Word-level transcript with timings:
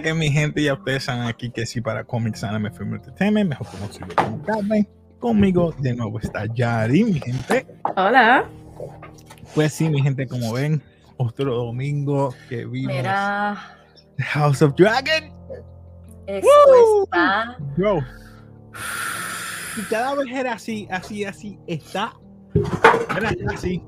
que 0.00 0.14
mi 0.14 0.30
gente 0.30 0.62
ya 0.62 0.74
ustedes 0.74 1.04
saben 1.04 1.22
aquí 1.22 1.50
que 1.50 1.66
sí 1.66 1.80
para 1.80 2.04
Comics 2.04 2.44
Anime 2.44 2.70
Film 2.70 2.94
Entertainment, 2.94 3.50
mejor 3.50 3.66
conocido 3.68 4.06
como 4.14 4.42
Carmen. 4.42 4.88
Conmigo 5.18 5.72
de 5.78 5.94
nuevo 5.94 6.18
está 6.18 6.46
Yari, 6.46 7.04
mi 7.04 7.20
gente. 7.20 7.66
Hola. 7.96 8.48
Pues 9.54 9.72
sí, 9.72 9.88
mi 9.88 10.02
gente, 10.02 10.26
como 10.26 10.52
ven, 10.52 10.82
otro 11.16 11.54
domingo 11.54 12.34
que 12.48 12.64
vimos 12.64 12.96
Mira, 12.96 13.76
The 14.16 14.24
House 14.24 14.62
of 14.62 14.74
Dragon. 14.74 15.30
esto 16.26 16.48
Woo! 16.66 17.04
está. 17.04 17.56
Bro. 17.76 18.00
Y 19.76 19.82
cada 19.82 20.14
vez 20.14 20.28
era 20.32 20.54
así, 20.54 20.88
así, 20.90 21.24
así, 21.24 21.58
está. 21.66 22.14
Era 23.16 23.32
así. 23.54 23.82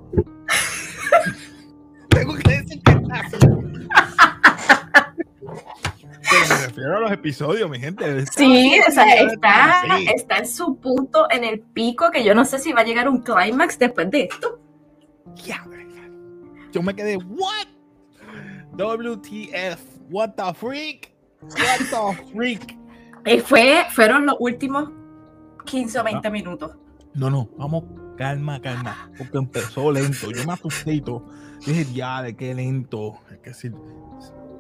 Refiero 6.75 6.97
a 6.97 7.01
los 7.01 7.13
episodios, 7.13 7.71
mi 7.71 7.79
gente. 7.79 8.19
Está 8.19 8.33
Sí, 8.33 8.81
o 8.87 8.91
sea, 8.91 9.05
así, 9.05 9.25
está, 9.33 9.83
está 10.15 10.39
en 10.39 10.47
su 10.47 10.77
punto, 10.77 11.31
en 11.31 11.45
el 11.45 11.61
pico, 11.61 12.11
que 12.11 12.25
yo 12.25 12.35
no 12.35 12.45
sé 12.45 12.59
si 12.59 12.73
va 12.73 12.81
a 12.81 12.85
llegar 12.85 13.09
un 13.09 13.23
clímax 13.23 13.79
después 13.79 14.11
de 14.11 14.23
esto. 14.23 14.59
Yo 16.73 16.83
me 16.83 16.95
quedé, 16.95 17.17
what? 17.17 17.67
WTF, 18.77 19.81
what 20.11 20.31
the 20.31 20.53
freak? 20.55 21.15
What 21.43 21.79
the 21.91 22.33
freak? 22.33 22.77
Eh, 23.25 23.41
fue, 23.41 23.87
fueron 23.91 24.27
los 24.27 24.37
últimos 24.41 24.91
15 25.67 26.01
o 26.01 26.05
20 26.05 26.31
minutos. 26.31 26.77
No, 27.15 27.31
no, 27.31 27.49
vamos, 27.57 27.85
calma, 28.17 28.61
calma, 28.61 29.11
porque 29.17 29.39
empezó 29.39 29.93
lento. 29.93 30.33
Yo 30.33 30.45
me 30.45 30.55
asusté 30.55 30.95
y 30.95 31.01
todo. 31.01 31.25
Dije, 31.65 31.87
ya, 31.95 32.21
de 32.23 32.35
qué 32.35 32.53
lento. 32.53 33.21
Es 33.31 33.39
que 33.39 33.51
decir, 33.51 33.73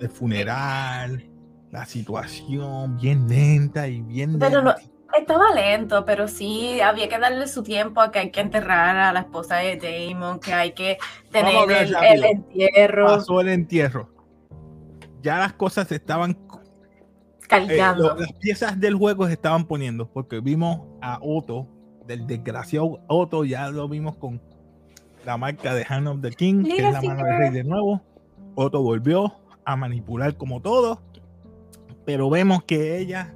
el 0.01 0.09
funeral, 0.09 1.34
la 1.75 1.85
situación, 1.87 2.97
bien 2.99 3.27
lenta 3.29 3.89
y 3.89 4.01
bien. 4.01 4.39
Pero 4.39 4.63
no- 4.63 4.75
lenta. 4.77 4.91
Estaba 5.19 5.53
lento, 5.55 6.05
pero 6.05 6.27
sí 6.27 6.81
había 6.81 7.09
que 7.09 7.19
darle 7.21 7.47
su 7.47 7.63
tiempo 7.63 8.01
a 8.01 8.11
que 8.11 8.19
hay 8.21 8.31
que 8.33 8.41
enterrar 8.41 8.97
a 8.97 9.13
la 9.13 9.21
esposa 9.21 9.57
de 9.57 9.77
Damon, 9.77 10.41
que 10.41 10.53
hay 10.53 10.73
que 10.73 10.99
tener 11.31 11.71
el, 11.71 11.95
el 12.03 12.25
entierro 12.25 13.07
Pasó 13.07 13.41
el 13.41 13.49
entierro. 13.49 14.09
Ya 15.23 15.39
las 15.39 15.53
cosas 15.53 15.91
estaban. 15.93 16.37
eh, 17.51 17.79
lo- 17.97 18.17
las 18.17 18.33
piezas 18.35 18.79
del 18.81 18.95
juego 18.97 19.27
se 19.29 19.35
estaban 19.35 19.67
poniendo, 19.67 20.09
porque 20.09 20.41
vimos 20.41 20.81
a 21.01 21.19
Otto, 21.23 21.69
del 22.07 22.27
desgraciado 22.27 23.01
Otto, 23.09 23.45
ya 23.45 23.69
lo 23.71 23.89
vimos 23.89 24.17
con 24.17 24.41
la 25.25 25.37
marca 25.37 25.75
de 25.75 25.87
Hand 25.89 26.09
of 26.09 26.21
the 26.23 26.31
King, 26.31 26.65
que 26.65 26.77
es 26.77 26.93
la 26.93 27.01
mano 27.03 27.25
del 27.25 27.39
rey 27.39 27.51
de 27.51 27.63
nuevo. 27.65 28.01
Otto 28.57 28.83
volvió 28.83 29.33
a 29.65 29.77
manipular 29.77 30.37
como 30.37 30.61
todo, 30.61 31.01
pero 32.05 32.31
vemos 32.31 32.65
que 32.65 32.99
ella, 32.99 33.33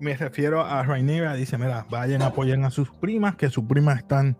me 0.00 0.14
refiero 0.16 0.64
a 0.64 0.82
Rhaenyra, 0.82 1.34
dice, 1.34 1.58
mira, 1.58 1.86
vayan 1.90 2.22
a 2.22 2.26
apoyar 2.26 2.62
a 2.64 2.70
sus 2.70 2.90
primas, 2.90 3.36
que 3.36 3.50
sus 3.50 3.64
primas 3.64 3.98
están, 3.98 4.36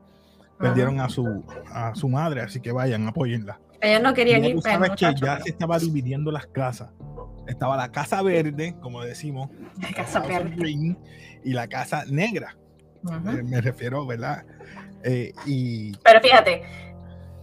perdieron 0.58 1.00
a 1.00 1.08
su, 1.08 1.44
a 1.70 1.94
su 1.94 2.08
madre, 2.08 2.42
así 2.42 2.60
que 2.60 2.72
vayan, 2.72 3.06
apóyenla. 3.06 3.58
Ellos 3.80 4.02
no 4.02 4.14
querían 4.14 4.44
ir, 4.44 4.56
pero 4.62 4.74
sabes 4.74 4.90
que 4.92 5.14
ya 5.20 5.40
se 5.40 5.50
estaba 5.50 5.78
dividiendo 5.78 6.30
las 6.30 6.46
casas. 6.46 6.88
Estaba 7.46 7.76
la 7.76 7.92
casa 7.92 8.22
verde, 8.22 8.74
como 8.80 9.02
decimos, 9.02 9.50
la 9.80 9.92
casa 9.92 10.20
House 10.20 10.24
of 10.24 10.28
verde. 10.28 10.56
Green, 10.56 10.98
y 11.44 11.52
la 11.52 11.68
casa 11.68 12.04
negra. 12.08 12.56
Eh, 13.04 13.42
me 13.44 13.60
refiero, 13.60 14.04
¿verdad? 14.06 14.44
Eh, 15.04 15.32
y 15.46 15.96
Pero 15.98 16.20
fíjate, 16.20 16.62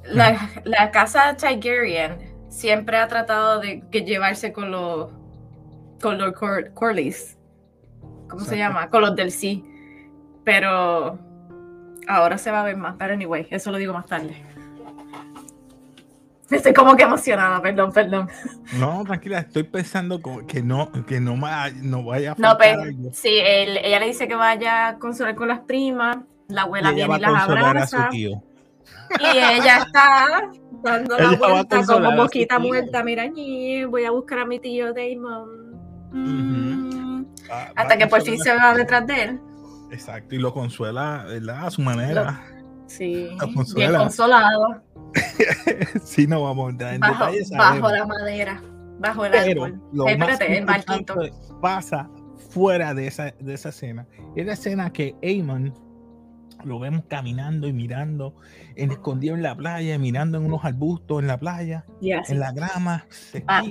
la, 0.03 0.49
la 0.65 0.91
casa 0.91 1.37
Tigerian 1.37 2.17
siempre 2.49 2.97
ha 2.97 3.07
tratado 3.07 3.59
de 3.59 3.83
que 3.89 4.01
llevarse 4.01 4.51
con 4.51 4.71
los 4.71 5.11
con 6.03 6.17
los 6.17 6.33
Cor-. 6.33 6.71
¿Cómo 8.29 8.43
se 8.43 8.57
llama? 8.57 8.89
Con 8.89 9.01
los 9.01 9.15
del 9.15 9.31
sí. 9.31 9.63
Pero 10.43 11.17
ahora 12.07 12.37
se 12.37 12.51
va 12.51 12.61
a 12.61 12.65
ver 12.65 12.75
más. 12.77 12.95
Pero 12.99 13.13
anyway, 13.13 13.47
eso 13.49 13.71
lo 13.71 13.77
digo 13.77 13.93
más 13.93 14.05
tarde. 14.05 14.43
Estoy 16.51 16.73
como 16.73 16.95
que 16.95 17.03
emocionada, 17.03 17.59
perdón, 17.61 17.91
perdón. 17.91 18.29
no, 18.77 19.03
tranquila, 19.05 19.39
estoy 19.39 19.63
pensando 19.63 20.21
que 20.47 20.61
no, 20.61 20.91
que 21.07 21.19
no, 21.19 21.35
no 21.81 22.03
vaya 22.03 22.33
a 22.33 22.35
No, 22.37 22.57
pero 22.59 22.81
algo. 22.81 23.09
sí, 23.11 23.39
él- 23.41 23.79
ella 23.83 23.99
le 23.99 24.05
dice 24.07 24.27
que 24.27 24.35
vaya 24.35 24.89
a 24.89 24.99
consolar 24.99 25.33
con 25.33 25.47
las 25.47 25.61
primas. 25.61 26.17
La 26.49 26.63
abuela 26.63 26.91
viene 26.91 27.15
y 27.17 27.19
las 27.19 27.43
abraza. 27.49 28.09
Y 28.11 28.37
ella 29.37 29.77
está 29.77 30.51
dando 30.83 31.17
la 31.17 31.23
Ella 31.29 31.37
vuelta 31.37 31.85
como 31.85 32.15
boquita 32.17 32.59
muerta. 32.59 33.03
Mira, 33.03 33.25
voy 33.89 34.05
a 34.05 34.11
buscar 34.11 34.39
a 34.39 34.45
mi 34.45 34.59
tío 34.59 34.93
Damon. 34.93 35.72
Mm. 36.13 37.25
Va 37.49 37.71
Hasta 37.75 37.97
que 37.97 38.07
por 38.07 38.21
fin 38.21 38.39
se 38.39 38.55
va 38.55 38.73
detrás 38.75 39.05
de 39.07 39.23
él. 39.23 39.41
Exacto, 39.91 40.35
y 40.35 40.39
lo 40.39 40.53
consuela, 40.53 41.25
¿verdad? 41.27 41.67
A 41.67 41.71
su 41.71 41.81
manera. 41.81 42.41
Sí, 42.87 43.29
La 43.39 43.45
bien 43.75 43.93
consolado. 43.95 44.83
sí, 46.03 46.27
no 46.27 46.43
vamos 46.43 46.67
a 46.67 46.71
entrar 46.71 46.93
en 46.95 46.99
Bajo, 47.01 47.25
detalles. 47.25 47.51
bajo 47.51 47.89
la 47.89 48.05
madera. 48.05 48.61
Bajo 48.99 49.25
el 49.25 49.31
Pero 49.31 49.63
árbol. 49.65 49.81
lo 49.91 50.03
más 50.05 50.13
espérate, 50.13 50.57
el 50.57 50.65
barquito. 50.65 51.15
pasa 51.61 52.09
fuera 52.49 52.93
de 52.93 53.07
esa, 53.07 53.31
de 53.39 53.53
esa 53.53 53.69
escena. 53.69 54.07
Es 54.35 54.45
la 54.45 54.53
escena 54.53 54.91
que 54.91 55.15
Eamon 55.21 55.73
lo 56.65 56.79
vemos 56.79 57.03
caminando 57.07 57.67
y 57.67 57.73
mirando, 57.73 58.35
en, 58.75 58.91
escondido 58.91 59.35
en 59.35 59.41
la 59.43 59.55
playa, 59.55 59.97
mirando 59.99 60.37
en 60.37 60.45
unos 60.45 60.63
arbustos 60.65 61.19
en 61.21 61.27
la 61.27 61.37
playa, 61.39 61.85
en 62.01 62.39
la 62.39 62.51
grama. 62.51 63.05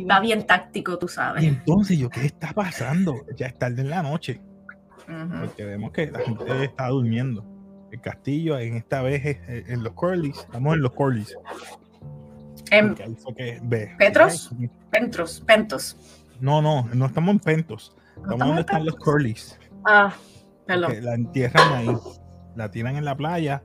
Va, 0.09 0.21
bien 0.21 0.47
táctico, 0.47 0.99
tú 0.99 1.07
Y 1.07 1.09
sabes. 1.09 1.45
entonces 1.45 1.99
yo, 1.99 2.09
¿qué 2.11 2.27
está 2.27 2.53
pasando? 2.53 3.15
Ya 3.37 3.47
es 3.47 3.59
tarde 3.59 3.83
en 3.83 3.91
la 3.91 4.03
noche, 4.03 4.41
porque 5.41 5.65
vemos 5.65 5.93
que 5.93 6.11
la 6.11 6.21
gente 6.21 6.65
está 6.65 6.89
durmiendo. 6.89 7.45
El 7.91 8.01
castillo 8.01 8.59
en 8.59 8.77
esta 8.77 9.03
vez 9.03 9.25
es 9.27 9.37
eh, 9.49 9.65
en 9.69 9.83
los 9.83 9.93
Corlys, 9.93 10.39
estamos 10.39 10.75
en 10.75 10.81
los 10.83 10.93
Corlys. 10.93 11.37
En 12.71 12.95
que 12.95 13.61
ve- 13.63 13.95
¿Petros? 13.99 14.51
Pentos, 14.91 15.43
Pentos. 15.47 15.97
No, 16.41 16.63
no, 16.63 16.89
no 16.95 17.07
estamos 17.07 17.33
en 17.33 17.41
Pentos. 17.41 17.95
¿No 18.17 18.23
Estamos 18.23 18.33
estamos 18.33 18.47
donde 18.47 18.61
están 18.63 18.85
los? 18.87 18.97
Corlys. 18.97 19.59
Ah, 19.85 20.15
perdón. 20.67 20.93
que 20.93 21.01
la 21.03 21.15
entierran 21.15 21.73
ahí, 21.75 21.97
la 22.57 22.71
tiran 22.71 22.97
en 22.97 23.05
la 23.05 23.17
playa 23.17 23.63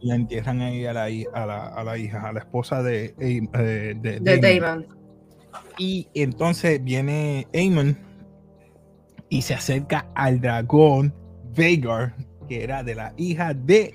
y 0.00 0.08
la 0.08 0.14
entierran 0.14 0.60
ahí 0.60 0.84
a 0.84 0.92
la, 0.92 1.04
a 1.04 1.46
la, 1.46 1.66
a 1.68 1.84
la 1.84 1.98
hija, 1.98 2.28
a 2.28 2.32
la 2.32 2.40
esposa 2.40 2.82
de, 2.82 3.14
Aim- 3.16 3.50
eh, 3.54 3.94
de. 4.00 4.38
Damon. 4.60 4.86
Y 5.78 6.06
entonces 6.14 6.82
viene 6.84 7.46
Aemon 7.54 7.96
y 9.28 9.42
se 9.42 9.54
acerca 9.54 10.06
al 10.14 10.40
dragón 10.40 11.14
Vagar, 11.56 12.14
que 12.48 12.62
era 12.62 12.82
de 12.84 12.94
la 12.94 13.12
hija 13.16 13.54
de, 13.54 13.94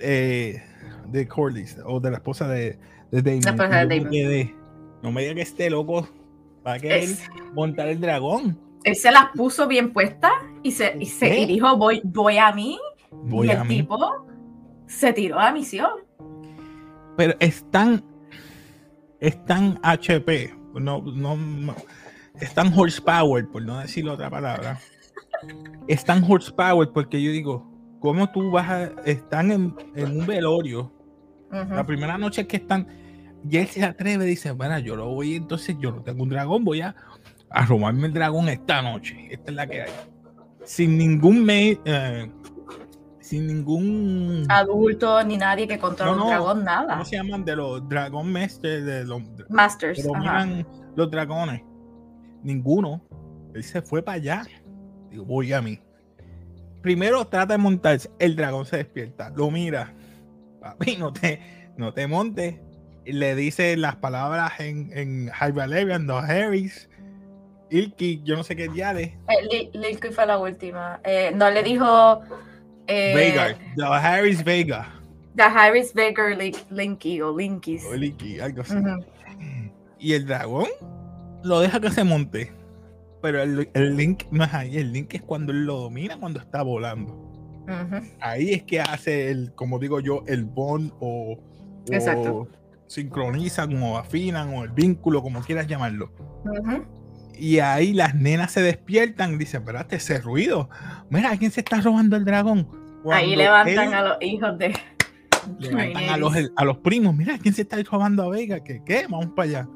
eh, 0.00 0.60
de 1.08 1.28
Corlys, 1.28 1.78
o 1.84 2.00
de 2.00 2.10
la 2.10 2.16
esposa 2.16 2.48
de, 2.48 2.78
de. 3.10 3.40
La 3.42 3.50
esposa 3.50 3.88
quedé, 3.88 4.54
no 5.02 5.12
me 5.12 5.22
diga 5.22 5.34
que 5.34 5.42
esté 5.42 5.70
loco 5.70 6.08
para 6.62 6.78
querer 6.78 7.04
Es- 7.04 7.22
montar 7.54 7.88
el 7.88 8.00
dragón. 8.00 8.58
él 8.84 8.96
se 8.96 9.10
las 9.12 9.26
puso 9.36 9.68
bien 9.68 9.92
puestas 9.92 10.32
y 10.64 10.72
se, 10.72 10.96
y 10.98 11.06
se 11.06 11.46
dijo, 11.46 11.76
voy, 11.76 12.00
voy 12.04 12.38
a 12.38 12.52
mí. 12.52 12.78
Voy 13.12 13.48
y 13.48 13.50
a 13.50 13.62
el 13.62 13.68
mí. 13.68 13.76
tipo 13.82 13.98
se 14.86 15.12
tiró 15.12 15.38
a 15.38 15.52
misión. 15.52 15.90
pero 17.16 17.34
es 17.40 17.64
tan 17.70 18.04
es 19.20 19.42
tan 19.44 19.78
HP 19.82 20.54
no, 20.74 21.00
no, 21.02 21.36
no- 21.36 21.76
es 22.40 22.52
tan 22.54 22.72
horsepower 22.76 23.46
por 23.48 23.62
no 23.62 23.78
decir 23.78 24.08
otra 24.08 24.28
palabra 24.30 24.78
es 25.86 26.04
tan 26.04 26.24
horsepower 26.28 26.90
porque 26.92 27.22
yo 27.22 27.30
digo 27.30 27.70
cómo 28.00 28.30
tú 28.30 28.50
vas 28.50 28.68
a 28.68 28.84
están 29.04 29.50
en, 29.52 29.74
en 29.94 30.18
un 30.20 30.26
velorio 30.26 30.92
la 31.50 31.84
primera 31.86 32.16
noche 32.18 32.46
que 32.46 32.56
están 32.56 32.86
y 33.48 33.56
él 33.58 33.66
se 33.68 33.84
atreve 33.84 34.24
dice 34.24 34.50
bueno 34.52 34.78
yo 34.78 34.96
lo 34.96 35.08
voy 35.10 35.36
entonces 35.36 35.76
yo 35.78 35.92
no 35.92 36.02
tengo 36.02 36.22
un 36.22 36.30
dragón 36.30 36.64
voy 36.64 36.80
a, 36.80 36.94
a 37.50 37.66
robarme 37.66 38.06
el 38.06 38.12
dragón 38.14 38.48
esta 38.48 38.80
noche 38.82 39.28
esta 39.30 39.50
es 39.50 39.56
la 39.56 39.66
que 39.66 39.82
hay 39.82 39.90
sin 40.64 40.96
ningún 40.96 41.46
eh, 41.50 42.30
sin 43.32 43.46
ningún 43.46 44.44
Adulto 44.50 45.24
ni 45.24 45.38
nadie 45.38 45.66
que 45.66 45.78
controla 45.78 46.12
No, 46.12 46.16
no. 46.18 46.24
un 46.24 46.28
dragón, 46.28 46.64
nada. 46.64 46.92
¿Cómo 46.92 47.04
se 47.06 47.16
llaman? 47.16 47.46
De 47.46 47.56
los 47.56 47.88
Dragon 47.88 48.30
Master, 48.30 48.84
de 48.84 49.04
los 49.06 49.22
Masters. 49.48 50.02
que 50.02 50.02
ajá. 50.02 50.18
dominan 50.18 50.66
los 50.94 51.10
dragones. 51.10 51.62
Ninguno. 52.42 53.02
Él 53.54 53.64
se 53.64 53.80
fue 53.80 54.02
para 54.02 54.16
allá. 54.16 54.46
Digo, 55.10 55.24
voy 55.24 55.50
a 55.54 55.62
mí. 55.62 55.80
Primero 56.82 57.26
trata 57.26 57.54
de 57.54 57.58
montarse. 57.58 58.10
El 58.18 58.36
dragón 58.36 58.66
se 58.66 58.76
despierta. 58.76 59.30
Lo 59.34 59.50
mira. 59.50 59.94
Papi, 60.60 60.96
no 60.98 61.10
te, 61.14 61.72
no 61.78 61.94
te 61.94 62.06
montes. 62.06 62.56
Le 63.06 63.34
dice 63.34 63.78
las 63.78 63.96
palabras 63.96 64.60
en, 64.60 64.90
en 64.92 65.28
High 65.30 65.52
Valerian, 65.52 66.04
no 66.04 66.18
Harris. 66.18 66.90
Ilki, 67.70 68.20
yo 68.24 68.36
no 68.36 68.42
sé 68.44 68.56
qué 68.56 68.68
diales. 68.68 69.12
Eh, 69.50 69.70
Lilky 69.72 70.08
fue 70.10 70.26
la 70.26 70.36
última. 70.36 71.00
Eh, 71.02 71.32
no 71.34 71.48
le 71.50 71.62
dijo. 71.62 72.20
Eh, 72.86 73.12
Vega. 73.14 73.56
The 73.76 73.84
Harris 73.84 74.42
Vega. 74.44 74.88
The 75.36 75.42
Harris 75.42 75.94
Vega 75.94 76.28
Link- 76.30 76.64
Linky 76.70 77.20
o 77.22 77.36
Linkies. 77.36 77.84
O 77.86 77.94
Ilki, 77.94 78.40
algo 78.40 78.62
así. 78.62 78.74
Ujú. 78.76 79.04
Y 79.98 80.12
el 80.14 80.26
dragón 80.26 80.66
lo 81.44 81.60
deja 81.60 81.80
que 81.80 81.90
se 81.90 82.04
monte. 82.04 82.52
pero 83.22 83.40
el, 83.40 83.70
el 83.74 83.96
link 83.96 84.24
no 84.32 84.42
es 84.44 84.52
ahí, 84.52 84.78
el 84.78 84.92
link 84.92 85.14
es 85.14 85.22
cuando 85.22 85.52
él 85.52 85.64
lo 85.64 85.76
domina, 85.78 86.18
cuando 86.18 86.40
está 86.40 86.62
volando. 86.62 87.30
Ahí 88.20 88.50
es 88.52 88.64
que 88.64 88.80
hace 88.80 89.30
el, 89.30 89.52
como 89.54 89.78
digo 89.78 90.00
yo, 90.00 90.24
el 90.26 90.44
bond 90.44 90.92
o, 90.98 91.38
o 92.26 92.48
sincronizan 92.88 93.80
o 93.80 93.96
afinan 93.96 94.52
o 94.54 94.64
el 94.64 94.70
vínculo, 94.70 95.22
como 95.22 95.40
quieras 95.40 95.68
llamarlo. 95.68 96.10
Ujú. 96.44 96.84
Y 97.38 97.58
ahí 97.60 97.92
las 97.92 98.14
nenas 98.14 98.52
se 98.52 98.62
despiertan 98.62 99.34
y 99.34 99.38
dicen, 99.38 99.60
espérate, 99.62 99.96
ese 99.96 100.20
ruido. 100.20 100.68
Mira, 101.10 101.36
¿quién 101.36 101.50
se 101.50 101.60
está 101.60 101.80
robando 101.80 102.16
el 102.16 102.24
dragón? 102.24 102.68
Ahí 103.10 103.34
levantan 103.36 103.88
él- 103.88 103.94
a 103.94 104.02
los 104.02 104.16
hijos 104.20 104.58
de. 104.58 104.74
levantan 105.58 106.08
a 106.08 106.16
los, 106.16 106.34
a 106.56 106.64
los 106.64 106.78
primos, 106.78 107.14
mira, 107.16 107.36
¿quién 107.38 107.54
se 107.54 107.62
está 107.62 107.76
robando 107.82 108.22
a 108.22 108.28
Vega? 108.28 108.62
¿Qué? 108.62 108.82
¿Qué? 108.84 109.06
Vamos 109.08 109.30
para 109.34 109.48
allá. 109.48 109.68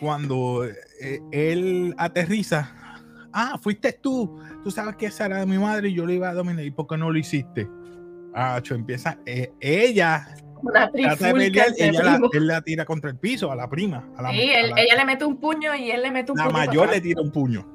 Cuando 0.00 0.64
eh, 0.64 1.20
él 1.32 1.94
aterriza, 1.98 2.72
ah, 3.32 3.58
fuiste 3.60 3.92
tú, 3.92 4.38
tú 4.62 4.70
sabes 4.70 4.96
que 4.96 5.06
esa 5.06 5.26
era 5.26 5.40
de 5.40 5.46
mi 5.46 5.58
madre 5.58 5.88
y 5.88 5.94
yo 5.94 6.06
le 6.06 6.14
iba 6.14 6.28
a 6.30 6.34
dominar, 6.34 6.64
¿y 6.64 6.70
por 6.70 6.86
qué 6.86 6.96
no 6.96 7.10
lo 7.10 7.18
hiciste? 7.18 7.68
Ah, 8.34 8.60
cho, 8.62 8.74
empieza, 8.76 9.18
eh, 9.26 9.52
ella 9.60 10.36
Una 10.62 10.72
trata 10.72 10.90
de 10.92 11.02
trifulca 11.16 11.32
pelear, 11.34 11.68
entre 11.68 11.86
ella 11.88 12.02
la, 12.02 12.12
primos. 12.12 12.30
él 12.34 12.46
la 12.46 12.60
tira 12.62 12.84
contra 12.84 13.10
el 13.10 13.16
piso, 13.16 13.50
a 13.52 13.56
la 13.56 13.68
prima. 13.68 14.04
A 14.16 14.22
la, 14.22 14.30
Sí, 14.30 14.52
a 14.54 14.62
la- 14.66 14.80
ella 14.80 14.96
le 14.96 15.04
mete 15.04 15.24
un 15.24 15.36
puño 15.38 15.74
y 15.74 15.90
él 15.90 16.02
le 16.02 16.10
mete 16.10 16.32
un 16.32 16.38
la 16.38 16.44
puño. 16.44 16.54
para 16.54 16.66
mayor 16.66 16.90
le 16.90 17.00
tira 17.00 17.20
un 17.22 17.30
puño, 17.30 17.66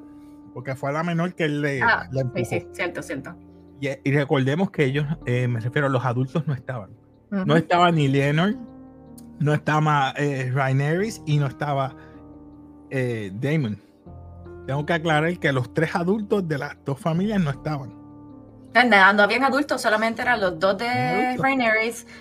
porque 0.52 0.74
fue 0.74 0.90
a 0.90 0.92
la 0.92 1.02
menor 1.02 1.34
que 1.34 1.44
él 1.44 1.60
le, 1.62 1.82
Ah, 1.82 2.08
la 2.12 2.20
empujó. 2.22 2.44
sí, 2.44 2.60
sí, 2.60 2.66
cierto, 2.72 3.02
cierto. 3.02 3.34
Y, 3.80 3.88
y 4.08 4.12
recordemos 4.12 4.70
que 4.70 4.84
ellos, 4.84 5.06
eh, 5.26 5.48
me 5.48 5.60
refiero 5.60 5.86
a 5.88 5.90
los 5.90 6.04
adultos, 6.04 6.46
no 6.46 6.54
estaban. 6.54 6.90
No 7.30 7.56
estaba 7.56 7.90
ni 7.90 8.06
Leonard, 8.06 8.54
no 9.40 9.52
estaba 9.52 10.14
eh, 10.16 10.52
y 11.26 11.36
no 11.38 11.46
estaba 11.46 11.96
eh, 12.90 13.32
Damon. 13.34 13.78
Tengo 14.66 14.86
que 14.86 14.92
aclarar 14.92 15.38
que 15.38 15.52
los 15.52 15.74
tres 15.74 15.94
adultos 15.96 16.46
de 16.46 16.58
las 16.58 16.76
dos 16.84 16.98
familias 17.00 17.40
no 17.42 17.50
estaban. 17.50 17.92
No 18.74 19.22
habían 19.22 19.44
adultos, 19.44 19.80
solamente 19.80 20.22
eran 20.22 20.40
los 20.40 20.58
dos 20.58 20.76
de. 20.78 21.36
Rhaenyra, 21.38 21.74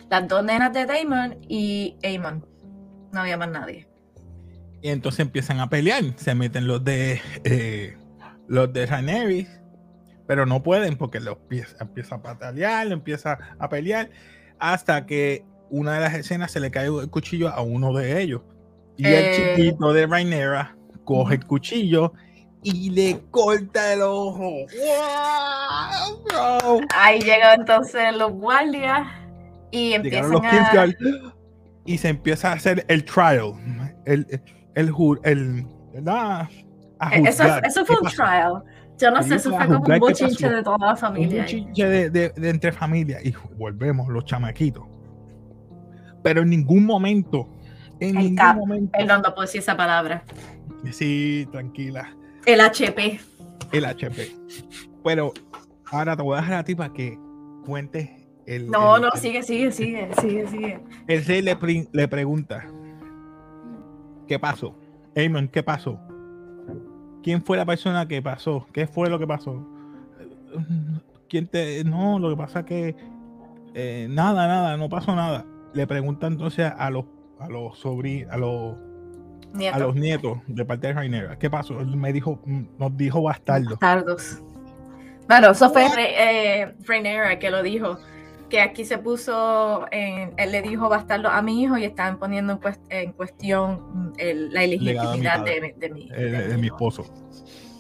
las 0.10 0.28
dos 0.28 0.44
nenas 0.44 0.72
de 0.72 0.86
Damon 0.86 1.38
y 1.48 1.98
Aemon. 2.04 2.46
No 3.12 3.22
había 3.22 3.38
más 3.38 3.50
nadie. 3.50 3.88
Y 4.82 4.90
entonces 4.90 5.22
empiezan 5.22 5.60
a 5.60 5.70
pelear. 5.70 6.04
Se 6.18 6.36
meten 6.36 6.68
los 6.68 6.84
de 6.84 7.20
eh, 7.44 7.98
los 8.48 8.72
de 8.72 8.86
Rhaenyra, 8.86 9.50
pero 10.28 10.46
no 10.46 10.62
pueden 10.62 10.96
porque 10.96 11.20
los 11.20 11.38
empieza, 11.38 11.76
empieza 11.82 12.16
a 12.16 12.22
patalear, 12.22 12.92
empieza 12.92 13.40
a 13.58 13.70
pelear, 13.70 14.12
hasta 14.60 15.06
que 15.08 15.44
una 15.72 15.94
de 15.94 16.02
las 16.02 16.14
escenas 16.14 16.52
se 16.52 16.60
le 16.60 16.70
cae 16.70 16.86
el 16.88 17.10
cuchillo 17.10 17.50
a 17.50 17.62
uno 17.62 17.94
de 17.94 18.22
ellos. 18.22 18.42
Y 18.96 19.08
Eh. 19.08 19.56
el 19.56 19.58
chiquito 19.58 19.92
de 19.92 20.06
Rhaenyra 20.06 20.78
coge 21.04 21.36
el 21.36 21.46
cuchillo 21.46 22.14
y 22.64 22.90
le 22.92 23.20
corta 23.32 23.94
el 23.94 24.02
ojo. 24.02 24.66
¡Wow! 26.32 26.82
Ahí 26.96 27.20
llegan 27.20 27.60
entonces 27.62 28.16
los 28.16 28.32
guardias 28.32 29.08
y 29.72 29.94
empiezan 29.94 30.32
los 30.32 30.42
a... 30.44 30.88
Y 31.86 31.98
se 31.98 32.10
empieza 32.10 32.50
a 32.50 32.54
hacer 32.54 32.86
el 32.88 33.04
trial. 33.04 33.54
El, 34.06 34.26
el, 34.76 34.94
el, 35.24 35.66
¿verdad? 35.94 36.48
A 37.00 37.16
Eh, 37.18 37.24
Eso, 37.28 37.44
eso 37.64 37.86
fue 37.86 37.98
un 37.98 38.04
pasó. 38.04 38.24
trial. 38.24 38.64
Yo 38.98 39.12
no 39.12 39.22
sé, 39.24 39.36
eso 39.36 39.50
fue 39.56 39.66
como 39.66 39.80
un 39.80 40.00
bochinche 40.00 40.50
de 40.50 40.64
toda 40.64 40.78
la 40.78 40.92
Un 40.92 40.98
familia. 40.98 41.44
ahí. 41.44 41.60
bochinche 41.60 41.86
de, 41.88 42.10
de- 42.10 42.30
de 42.30 42.50
entre 42.50 42.72
familias. 42.72 43.26
Y 43.26 43.34
volvemos, 43.58 44.08
los 44.08 44.24
chamaquitos. 44.26 44.84
Pero 46.24 46.44
en 46.44 46.50
ningún 46.52 46.86
momento, 46.86 47.50
en 48.00 48.10
El 48.12 48.16
ningún 48.24 48.36
cap, 48.38 48.56
momento. 48.56 48.92
Perdón, 48.98 49.22
no 49.24 49.34
puedo 49.34 49.42
decir 49.46 49.60
esa 49.60 49.76
palabra. 49.76 50.24
Sí, 50.92 51.46
tranquila. 51.52 52.16
El 52.46 52.62
HP. 52.62 53.20
El 53.72 53.86
HP. 53.86 54.32
Pero 55.04 55.34
ahora 55.92 56.16
te 56.16 56.24
voy 56.24 56.38
a 56.38 56.42
dejar 56.42 56.56
a 56.56 56.64
ti 56.64 56.76
para 56.76 56.94
que 56.94 57.18
cuentes 57.66 58.10
el. 58.46 58.70
No, 58.70 58.96
el- 58.98 59.02
no, 59.04 59.10
el- 59.14 59.20
sigue, 59.20 59.44
sigue, 59.44 59.72
sigue, 59.72 60.10
sigue, 60.22 60.48
sigue. 60.48 60.80
El 61.08 61.26
rey 61.26 61.42
le, 61.42 61.58
le 61.92 62.08
pregunta: 62.08 62.66
¿Qué 64.28 64.40
pasó? 64.40 64.76
Aemon, 65.16 65.48
¿qué 65.48 65.64
pasó? 65.64 66.00
¿Quién 67.22 67.42
fue 67.44 67.58
la 67.58 67.66
persona 67.66 68.08
que 68.08 68.22
pasó? 68.22 68.68
¿Qué 68.74 68.88
fue 68.88 69.10
lo 69.10 69.18
que 69.20 69.28
pasó? 69.28 69.66
¿Quién 71.30 71.48
te.? 71.48 71.84
No, 71.84 72.20
lo 72.20 72.30
que 72.30 72.36
pasa 72.38 72.60
es 72.60 72.66
que. 72.66 72.96
eh, 73.74 74.08
nada, 74.10 74.48
nada, 74.48 74.78
no 74.78 74.90
pasó 74.90 75.16
nada. 75.16 75.46
Le 75.74 75.88
pregunta 75.88 76.28
entonces 76.28 76.72
a 76.78 76.90
los 76.90 77.06
a 77.40 77.50
los 77.50 77.78
sobrinos, 77.80 78.32
a 78.32 78.38
los, 78.38 78.76
Nieto. 79.54 79.76
a 79.76 79.80
los 79.80 79.96
nietos 79.96 80.38
de 80.48 80.66
parte 80.66 80.88
de 80.88 80.94
Rainera. 80.94 81.38
¿Qué 81.38 81.50
pasó? 81.50 81.80
Él 81.80 81.96
me 81.96 82.14
dijo, 82.14 82.40
mm, 82.46 82.64
nos 82.80 82.96
dijo 82.98 83.22
bastardo. 83.22 83.72
Bastardos. 83.72 84.42
Bueno, 85.28 85.52
eso 85.52 85.70
fue 85.70 85.88
eh, 85.98 86.74
Rhaenyra 86.86 87.40
que 87.40 87.50
lo 87.50 87.64
dijo. 87.64 87.98
Que 88.50 88.62
aquí 88.62 88.86
se 88.86 89.00
puso, 89.00 89.86
en- 89.92 90.34
él 90.38 90.52
le 90.52 90.62
dijo 90.62 90.88
bastardo 90.90 91.28
a 91.30 91.42
mi 91.42 91.64
hijo 91.64 91.76
y 91.78 91.86
estaban 91.86 92.20
poniendo 92.20 92.54
en, 92.54 92.60
cuest- 92.60 92.82
en 92.90 93.12
cuestión 93.14 93.82
mm, 93.94 94.14
el- 94.18 94.54
la 94.54 94.60
de 94.62 94.68
ilegitimidad 94.68 95.44
de, 95.44 95.62
mi- 95.62 95.72
de 95.72 95.90
mi, 95.90 96.10
eh, 96.12 96.16
de 96.26 96.48
de 96.50 96.58
mi 96.58 96.68
esposo. 96.68 97.06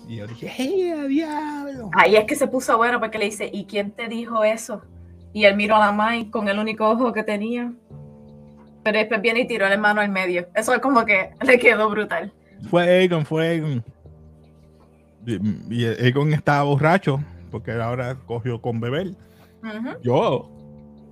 Y 0.07 0.17
yo 0.17 0.27
dije, 0.27 0.51
¡hey, 0.53 0.93
diablo! 1.07 1.89
Ahí 1.93 2.15
es 2.15 2.25
que 2.25 2.35
se 2.35 2.47
puso 2.47 2.75
bueno 2.77 2.99
porque 2.99 3.17
le 3.19 3.25
dice, 3.25 3.49
¿y 3.53 3.65
quién 3.65 3.91
te 3.91 4.07
dijo 4.07 4.43
eso? 4.43 4.81
Y 5.31 5.45
él 5.45 5.55
miró 5.55 5.75
a 5.75 5.79
la 5.79 5.91
Mai 5.91 6.29
con 6.29 6.47
el 6.47 6.59
único 6.59 6.89
ojo 6.89 7.13
que 7.13 7.23
tenía. 7.23 7.71
Pero 8.83 8.97
después 8.97 9.21
viene 9.21 9.41
y 9.41 9.47
tiró 9.47 9.67
la 9.69 9.77
mano 9.77 10.01
al 10.01 10.09
medio. 10.09 10.47
Eso 10.55 10.73
es 10.73 10.79
como 10.79 11.05
que 11.05 11.31
le 11.45 11.59
quedó 11.59 11.89
brutal. 11.89 12.33
Fue 12.69 12.83
Aegon, 12.83 13.25
fue 13.25 13.47
Aegon. 13.47 13.83
Y, 15.25 15.85
Aegon 15.85 16.33
estaba 16.33 16.63
borracho 16.63 17.19
porque 17.49 17.71
ahora 17.71 18.15
cogió 18.25 18.61
con 18.61 18.79
beber. 18.79 19.11
Yo. 20.01 20.49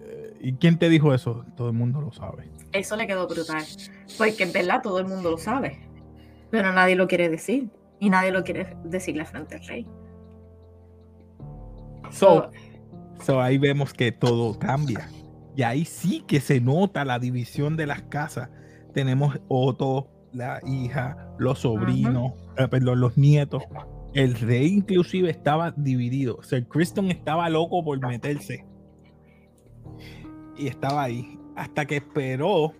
eh, 0.02 0.38
¿Y 0.42 0.54
quién 0.54 0.78
te 0.78 0.90
dijo 0.90 1.14
eso? 1.14 1.46
Todo 1.56 1.68
el 1.68 1.74
mundo 1.74 2.02
lo 2.02 2.12
sabe. 2.12 2.50
Eso 2.74 2.96
le 2.96 3.08
quedó 3.08 3.28
brutal. 3.28 3.64
Porque 4.18 4.44
en 4.44 4.52
verdad 4.52 4.82
todo 4.82 5.00
el 5.00 5.08
mundo 5.08 5.32
lo 5.32 5.38
sabe. 5.38 5.80
Pero 6.50 6.74
nadie 6.74 6.96
lo 6.96 7.08
quiere 7.08 7.30
decir. 7.30 7.70
Y 8.00 8.10
nadie 8.10 8.32
lo 8.32 8.44
quiere 8.44 8.76
decirle 8.84 9.24
frente 9.26 9.56
al 9.56 9.68
rey. 9.68 9.88
So, 12.10 12.50
so 13.24 13.40
ahí 13.40 13.58
vemos 13.58 13.94
que 13.94 14.12
todo 14.12 14.58
cambia. 14.58 15.08
Y 15.56 15.64
ahí 15.64 15.86
sí 15.86 16.24
que 16.28 16.40
se 16.40 16.62
nota 16.62 17.06
la 17.06 17.20
división 17.20 17.78
de 17.78 17.88
las 17.88 18.04
casas. 18.04 18.50
Tenemos 18.94 19.40
Otto, 19.48 20.10
la 20.34 20.60
hija, 20.66 21.18
los 21.38 21.60
sobrinos, 21.60 22.34
eh, 22.58 22.68
perdón, 22.68 23.00
los 23.00 23.18
nietos. 23.18 23.64
El 24.14 24.36
rey 24.36 24.68
inclusive 24.68 25.30
estaba 25.30 25.72
dividido. 25.72 26.42
Sir 26.44 26.68
Kristen 26.68 27.12
estaba 27.12 27.50
loco 27.50 27.84
por 27.84 28.00
meterse. 28.06 28.66
Y 30.58 30.68
estaba 30.68 31.04
ahí. 31.04 31.38
Hasta 31.56 31.86
que 31.86 31.98
esperó 31.98 32.74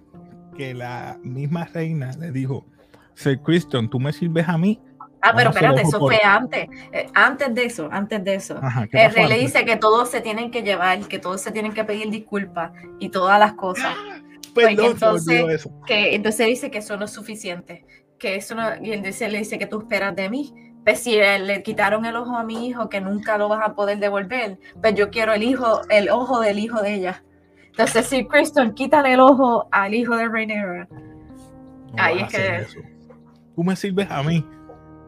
que 0.58 0.74
la 0.74 1.20
misma 1.24 1.66
reina 1.66 2.12
le 2.20 2.32
dijo, 2.32 2.66
Sir 3.14 3.42
Kristen, 3.42 3.90
tú 3.90 4.00
me 4.00 4.12
sirves 4.14 4.48
a 4.48 4.58
mí. 4.58 4.80
Ah, 5.22 5.34
pero 5.36 5.50
espérate, 5.52 5.82
eso 5.84 6.00
por- 6.00 6.14
fue 6.14 6.22
antes. 6.24 6.68
Eh, 6.92 7.08
antes 7.14 7.54
de 7.54 7.66
eso, 7.66 7.88
antes 7.92 8.24
de 8.24 8.36
eso. 8.36 8.58
Ajá, 8.62 8.88
¿qué 8.88 8.98
El 9.04 9.08
pasó 9.10 9.18
rey 9.18 9.28
le 9.28 9.38
dice 9.40 9.66
que 9.66 9.76
todos 9.78 10.10
se 10.10 10.22
tienen 10.22 10.50
que 10.52 10.64
llevar, 10.64 11.00
que 11.08 11.20
todos 11.20 11.42
se 11.42 11.52
tienen 11.52 11.74
que 11.74 11.84
pedir 11.84 12.10
disculpas 12.10 12.72
y 13.00 13.10
todas 13.10 13.40
las 13.40 13.54
cosas. 13.54 13.94
Me 14.56 14.64
entonces- 14.72 15.46
eso. 15.50 15.72
Que 15.86 16.16
entonces 16.16 16.48
dice 16.48 16.72
que 16.72 16.80
eso 16.80 16.98
no 16.98 17.06
es 17.06 17.12
suficiente. 17.12 17.86
Que 18.20 18.36
eso 18.36 18.54
no, 18.56 18.64
y 18.84 18.92
él 18.92 19.02
dice, 19.02 19.30
le 19.30 19.38
dice 19.38 19.58
que 19.58 19.66
tú 19.68 19.80
esperas 19.80 20.16
de 20.16 20.30
mí. 20.30 20.54
Pues 20.84 21.00
si 21.00 21.16
él- 21.16 21.46
le 21.48 21.62
quitaron 21.64 22.06
el 22.06 22.16
ojo 22.16 22.36
a 22.36 22.44
mi 22.44 22.68
hijo, 22.68 22.90
que 22.90 23.00
nunca 23.00 23.38
lo 23.38 23.48
vas 23.48 23.62
a 23.64 23.76
poder 23.76 24.00
devolver, 24.00 24.58
pues 24.82 24.96
yo 24.96 25.10
quiero 25.12 25.34
el 25.34 25.44
hijo, 25.44 25.82
el 25.90 26.10
ojo 26.10 26.40
del 26.42 26.58
hijo 26.60 26.82
de 26.82 26.96
ella. 26.96 27.24
Entonces, 27.68 28.08
si 28.08 28.26
Kristen, 28.28 28.74
quítale 28.74 29.14
el 29.14 29.20
ojo 29.22 29.68
al 29.72 29.94
hijo 29.94 30.18
de 30.18 30.28
Rhaenyra. 30.28 30.88
No 30.92 31.94
Ahí 31.98 32.20
es 32.22 32.28
que- 32.30 32.56
eso. 32.58 32.80
Tú 33.56 33.64
me 33.64 33.76
sirves 33.76 34.08
a 34.10 34.22
mí. 34.24 34.46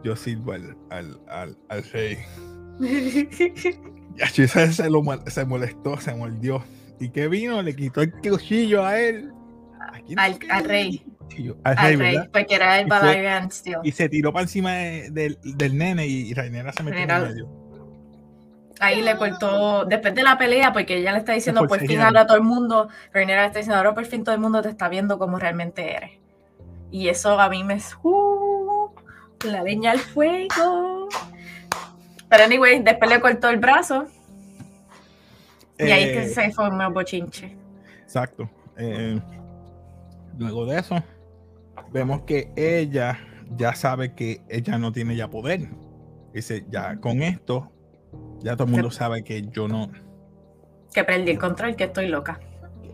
Yo 0.03 0.15
sirvo 0.15 0.51
al, 0.53 0.75
al, 0.89 1.19
al, 1.29 1.57
al 1.69 1.83
rey. 1.91 2.17
Y 2.81 4.21
así 4.21 4.47
se, 4.47 4.73
se 4.73 4.89
lo 4.89 5.01
se 5.27 5.45
molestó, 5.45 5.97
se 5.99 6.13
mordió. 6.13 6.63
¿Y 6.99 7.09
qué 7.09 7.27
vino? 7.27 7.61
Le 7.61 7.75
quitó 7.75 8.01
el 8.01 8.11
cuchillo 8.11 8.85
a 8.85 8.99
él. 8.99 9.31
¿A 10.17 10.23
al, 10.25 10.65
rey, 10.65 11.05
cuchillo? 11.19 11.57
Al, 11.63 11.77
al 11.77 11.99
rey, 11.99 12.17
porque 12.31 12.55
era 12.55 12.79
el 12.79 12.87
Y 12.87 12.89
Valerian 12.89 13.51
Steel. 13.51 13.77
Y 13.83 13.91
se 13.91 14.09
tiró 14.09 14.31
para 14.31 14.43
encima 14.43 14.71
de- 14.73 15.09
del, 15.11 15.39
del 15.43 15.77
nene 15.77 16.05
y 16.07 16.33
Rainera 16.33 16.71
se 16.73 16.83
metió 16.83 16.99
en 17.01 17.07
medio. 17.07 17.63
Ahí 18.79 19.01
le 19.01 19.15
cortó, 19.17 19.85
después 19.85 20.13
de 20.13 20.23
la 20.23 20.37
pelea, 20.37 20.73
porque 20.73 20.97
ella 20.97 21.13
le 21.13 21.19
está 21.19 21.33
diciendo, 21.33 21.65
por 21.67 21.79
fin 21.79 22.01
ahora 22.01 22.25
todo 22.27 22.37
el 22.37 22.43
mundo, 22.43 22.89
Rhaenyra 23.13 23.41
le 23.41 23.47
está 23.47 23.59
diciendo, 23.59 23.77
ahora 23.77 23.93
por 23.93 24.05
fin 24.05 24.23
todo 24.23 24.35
el 24.35 24.41
mundo 24.41 24.61
te 24.61 24.69
está 24.69 24.89
viendo 24.89 25.17
como 25.17 25.39
realmente 25.39 25.95
eres. 25.95 26.11
Y 26.91 27.07
eso 27.07 27.39
a 27.39 27.49
mí 27.49 27.63
me... 27.63 27.77
Uh, 28.03 28.32
la 29.43 29.63
leña 29.63 29.91
al 29.91 29.99
fuego. 29.99 31.07
Pero 32.29 32.43
anyway, 32.43 32.81
después 32.81 33.09
le 33.09 33.21
cortó 33.21 33.49
el 33.49 33.57
brazo 33.57 34.07
y 35.77 35.83
ahí 35.83 36.03
es 36.03 36.11
que 36.11 36.23
Eh, 36.23 36.29
se 36.29 36.51
formó 36.51 36.83
el 36.83 36.93
bochinche. 36.93 37.55
Exacto. 38.03 38.49
Eh, 38.77 39.19
luego 40.37 40.65
de 40.65 40.79
eso, 40.79 41.03
vemos 41.91 42.23
que 42.23 42.51
ella 42.55 43.19
ya 43.55 43.75
sabe 43.75 44.13
que 44.13 44.41
ella 44.49 44.77
no 44.77 44.91
tiene 44.91 45.15
ya 45.15 45.29
poder. 45.29 45.69
Dice, 46.33 46.65
ya 46.69 46.97
con 46.97 47.21
esto, 47.21 47.71
ya 48.39 48.55
todo 48.55 48.65
el 48.65 48.73
mundo 48.73 48.91
sabe 48.91 49.23
que 49.23 49.43
yo 49.43 49.67
no. 49.67 49.91
Que 50.93 51.03
perdí 51.03 51.31
el 51.31 51.39
control, 51.39 51.75
que 51.75 51.85
estoy 51.85 52.07
loca. 52.07 52.39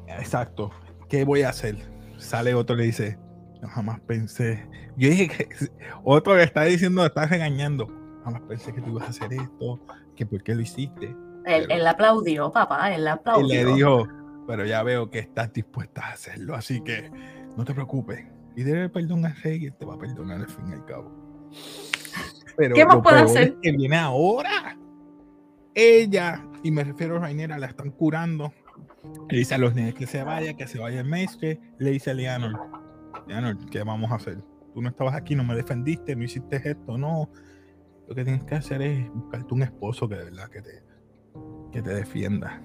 Exacto. 0.07 0.71
¿Qué 1.07 1.23
voy 1.23 1.43
a 1.43 1.49
hacer? 1.49 1.77
Sale 2.17 2.53
otro 2.53 2.75
y 2.75 2.79
le 2.79 2.85
dice, 2.85 3.17
no 3.61 3.67
jamás 3.69 3.99
pensé. 4.01 4.67
Yo 4.97 5.09
dije 5.09 5.27
que 5.27 5.47
otro 6.03 6.35
le 6.35 6.43
está 6.43 6.63
diciendo, 6.63 7.05
está 7.05 7.25
regañando. 7.25 7.87
Jamás 8.23 8.41
pensé 8.47 8.73
que 8.73 8.81
tú 8.81 8.91
ibas 8.91 9.03
a 9.05 9.09
hacer 9.09 9.33
esto, 9.33 9.79
que 10.15 10.25
por 10.25 10.43
qué 10.43 10.55
lo 10.55 10.61
hiciste. 10.61 11.15
Él, 11.45 11.67
él 11.69 11.87
aplaudió, 11.87 12.51
papá, 12.51 12.93
él 12.93 13.03
Y 13.03 13.07
aplaudió. 13.07 13.47
le 13.65 13.73
dijo, 13.73 14.07
pero 14.47 14.65
ya 14.65 14.83
veo 14.83 15.09
que 15.09 15.19
estás 15.19 15.51
dispuesta 15.53 16.05
a 16.05 16.11
hacerlo, 16.13 16.55
así 16.55 16.81
que 16.81 17.09
no 17.55 17.63
te 17.65 17.73
preocupes. 17.73 18.25
Pídele 18.55 18.89
perdón 18.89 19.25
al 19.25 19.35
rey 19.37 19.63
y 19.63 19.65
él 19.67 19.73
te 19.77 19.85
va 19.85 19.93
a 19.95 19.97
perdonar 19.97 20.41
al 20.41 20.47
fin 20.49 20.69
y 20.69 20.73
al 20.73 20.85
cabo. 20.85 21.11
Pero 22.57 22.75
¿Qué 22.75 22.85
más 22.85 22.95
lo 22.95 23.03
puede 23.03 23.15
peor 23.17 23.29
hacer? 23.29 23.43
es 23.43 23.53
que 23.61 23.71
viene 23.71 23.95
ahora. 23.97 24.77
Ella, 25.73 26.43
y 26.63 26.71
me 26.71 26.83
refiero 26.83 27.15
a 27.17 27.19
Rainera, 27.19 27.57
la 27.57 27.67
están 27.67 27.91
curando. 27.91 28.53
Le 29.29 29.37
dice 29.37 29.55
a 29.55 29.57
los 29.57 29.75
niños 29.75 29.93
que 29.95 30.07
se 30.07 30.23
vaya, 30.23 30.55
que 30.55 30.67
se 30.67 30.77
vaya 30.77 30.99
el 30.99 31.07
maestre. 31.07 31.59
Le 31.77 31.91
dice 31.91 32.11
a 32.11 32.13
Leonor, 32.13 32.59
¿qué 33.71 33.83
vamos 33.83 34.11
a 34.11 34.15
hacer? 34.15 34.39
Tú 34.73 34.81
no 34.81 34.89
estabas 34.89 35.15
aquí, 35.15 35.35
no 35.35 35.43
me 35.43 35.55
defendiste, 35.55 36.15
no 36.15 36.23
hiciste 36.23 36.61
esto, 36.63 36.97
no. 36.97 37.29
Lo 38.07 38.15
que 38.15 38.23
tienes 38.23 38.43
que 38.43 38.55
hacer 38.55 38.81
es 38.81 39.09
buscarte 39.13 39.53
un 39.53 39.63
esposo 39.63 40.07
que 40.07 40.15
de 40.15 40.25
verdad 40.25 40.49
que 40.49 40.61
te, 40.61 40.83
que 41.71 41.81
te 41.81 41.93
defienda. 41.93 42.61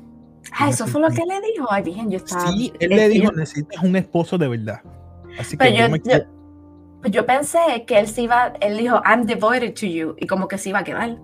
Ah, 0.53 0.69
eso 0.69 0.87
fue 0.87 1.01
lo 1.01 1.09
que 1.09 1.23
le 1.27 1.41
dijo. 1.53 1.67
Ay, 1.71 1.83
bien, 1.83 2.11
yo 2.11 2.19
estaba. 2.19 2.51
Sí, 2.53 2.73
él 2.79 2.91
le 2.91 3.09
dijo, 3.09 3.33
necesitas 3.33 3.83
un 3.83 3.97
esposo 3.97 4.39
de 4.39 4.49
verdad. 4.49 4.81
Así 5.39 5.57
Pero 5.57 5.71
que 5.71 5.77
yo, 5.77 5.87
yo 5.87 5.91
me 5.91 6.01
yo, 6.05 6.35
pues 7.01 7.13
yo 7.13 7.27
pensé 7.27 7.59
que 7.87 7.99
él 7.99 8.09
se 8.09 8.23
iba, 8.23 8.55
él 8.61 8.79
dijo, 8.79 9.01
I'm 9.05 9.27
devoted 9.27 9.75
to 9.75 9.87
you, 9.87 10.17
y 10.19 10.27
como 10.27 10.49
que 10.49 10.57
se 10.57 10.71
iba 10.71 10.79
a 10.79 10.85
quedar. 10.85 11.19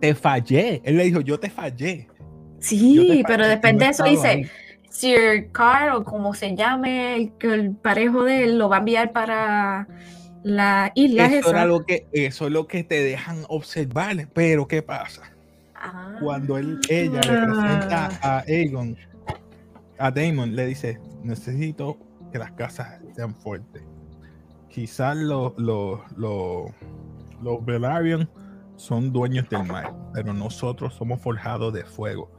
te 0.00 0.14
fallé. 0.14 0.82
Él 0.84 0.98
le 0.98 1.04
dijo, 1.04 1.20
yo 1.20 1.40
te 1.40 1.48
fallé. 1.48 2.08
Yo 2.08 2.22
Sí, 2.60 3.22
pero 3.26 3.46
después 3.46 3.78
de 3.78 3.88
eso 3.88 4.04
dice, 4.04 4.28
ahí". 4.28 4.46
Sir 4.90 5.50
Carl, 5.52 5.96
o 5.96 6.04
como 6.04 6.34
se 6.34 6.54
llame, 6.56 7.16
el, 7.16 7.32
el 7.40 7.70
parejo 7.72 8.24
de 8.24 8.44
él 8.44 8.58
lo 8.58 8.68
va 8.68 8.76
a 8.76 8.78
enviar 8.80 9.12
para 9.12 9.86
la 10.46 10.92
isla 10.94 11.26
Eso, 11.26 11.50
era 11.50 11.66
lo 11.66 11.84
que, 11.84 12.06
eso 12.12 12.46
es 12.46 12.52
lo 12.52 12.68
que 12.68 12.84
te 12.84 13.02
dejan 13.02 13.44
observar. 13.48 14.28
Pero 14.32 14.68
¿qué 14.68 14.80
pasa? 14.80 15.22
Ah. 15.74 16.16
Cuando 16.22 16.56
él, 16.56 16.78
ella 16.88 17.20
le 17.20 17.46
presenta 17.46 18.10
a 18.22 18.38
Aegon, 18.46 18.96
a 19.98 20.10
Damon, 20.10 20.54
le 20.54 20.66
dice, 20.66 21.00
necesito 21.24 21.98
que 22.30 22.38
las 22.38 22.52
casas 22.52 23.00
sean 23.14 23.34
fuertes. 23.34 23.82
Quizás 24.68 25.16
los, 25.16 25.58
los, 25.58 26.00
los 26.16 27.64
Velaryon 27.64 28.28
son 28.76 29.12
dueños 29.12 29.48
del 29.48 29.64
mar, 29.64 29.94
pero 30.12 30.32
nosotros 30.32 30.94
somos 30.94 31.20
forjados 31.20 31.72
de 31.72 31.84
fuego. 31.84 32.30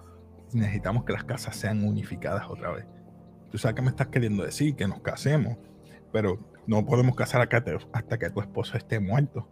Necesitamos 0.53 1.03
que 1.03 1.13
las 1.13 1.23
casas 1.23 1.55
sean 1.55 1.83
unificadas 1.83 2.47
otra 2.49 2.71
vez. 2.71 2.85
Tú 3.51 3.57
sabes 3.57 3.75
que 3.75 3.81
me 3.81 3.89
estás 3.89 4.07
queriendo 4.07 4.43
decir 4.43 4.75
que 4.75 4.87
nos 4.87 5.01
casemos, 5.01 5.57
pero 6.11 6.39
no 6.67 6.85
podemos 6.85 7.15
casar 7.15 7.41
acá 7.41 7.63
hasta 7.93 8.17
que 8.17 8.29
tu 8.29 8.41
esposo 8.41 8.77
esté 8.77 8.99
muerto. 8.99 9.47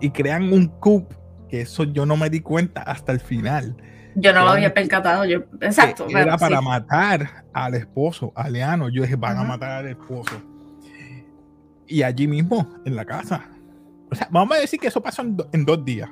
Y 0.00 0.10
crean 0.10 0.52
un 0.52 0.68
coup, 0.68 1.06
que 1.48 1.62
eso 1.62 1.84
yo 1.84 2.06
no 2.06 2.16
me 2.16 2.30
di 2.30 2.40
cuenta 2.40 2.82
hasta 2.82 3.12
el 3.12 3.20
final. 3.20 3.76
Yo 4.16 4.32
no 4.32 4.44
lo 4.44 4.50
había 4.50 4.74
percatado, 4.74 5.24
yo, 5.24 5.40
exacto. 5.60 6.06
era 6.08 6.36
para 6.36 6.58
sí. 6.58 6.64
matar 6.64 7.44
al 7.52 7.74
esposo, 7.74 8.32
a 8.34 8.48
Leano. 8.50 8.88
Yo 8.88 9.02
dije, 9.02 9.16
van 9.16 9.36
a 9.36 9.40
Ajá. 9.40 9.48
matar 9.48 9.70
al 9.70 9.88
esposo. 9.88 10.42
Y 11.86 12.02
allí 12.02 12.28
mismo, 12.28 12.68
en 12.84 12.94
la 12.96 13.04
casa. 13.04 13.48
O 14.10 14.14
sea, 14.14 14.28
vamos 14.30 14.56
a 14.56 14.60
decir 14.60 14.78
que 14.80 14.88
eso 14.88 15.00
pasó 15.02 15.22
en, 15.22 15.36
do- 15.36 15.48
en 15.52 15.64
dos 15.64 15.84
días. 15.84 16.10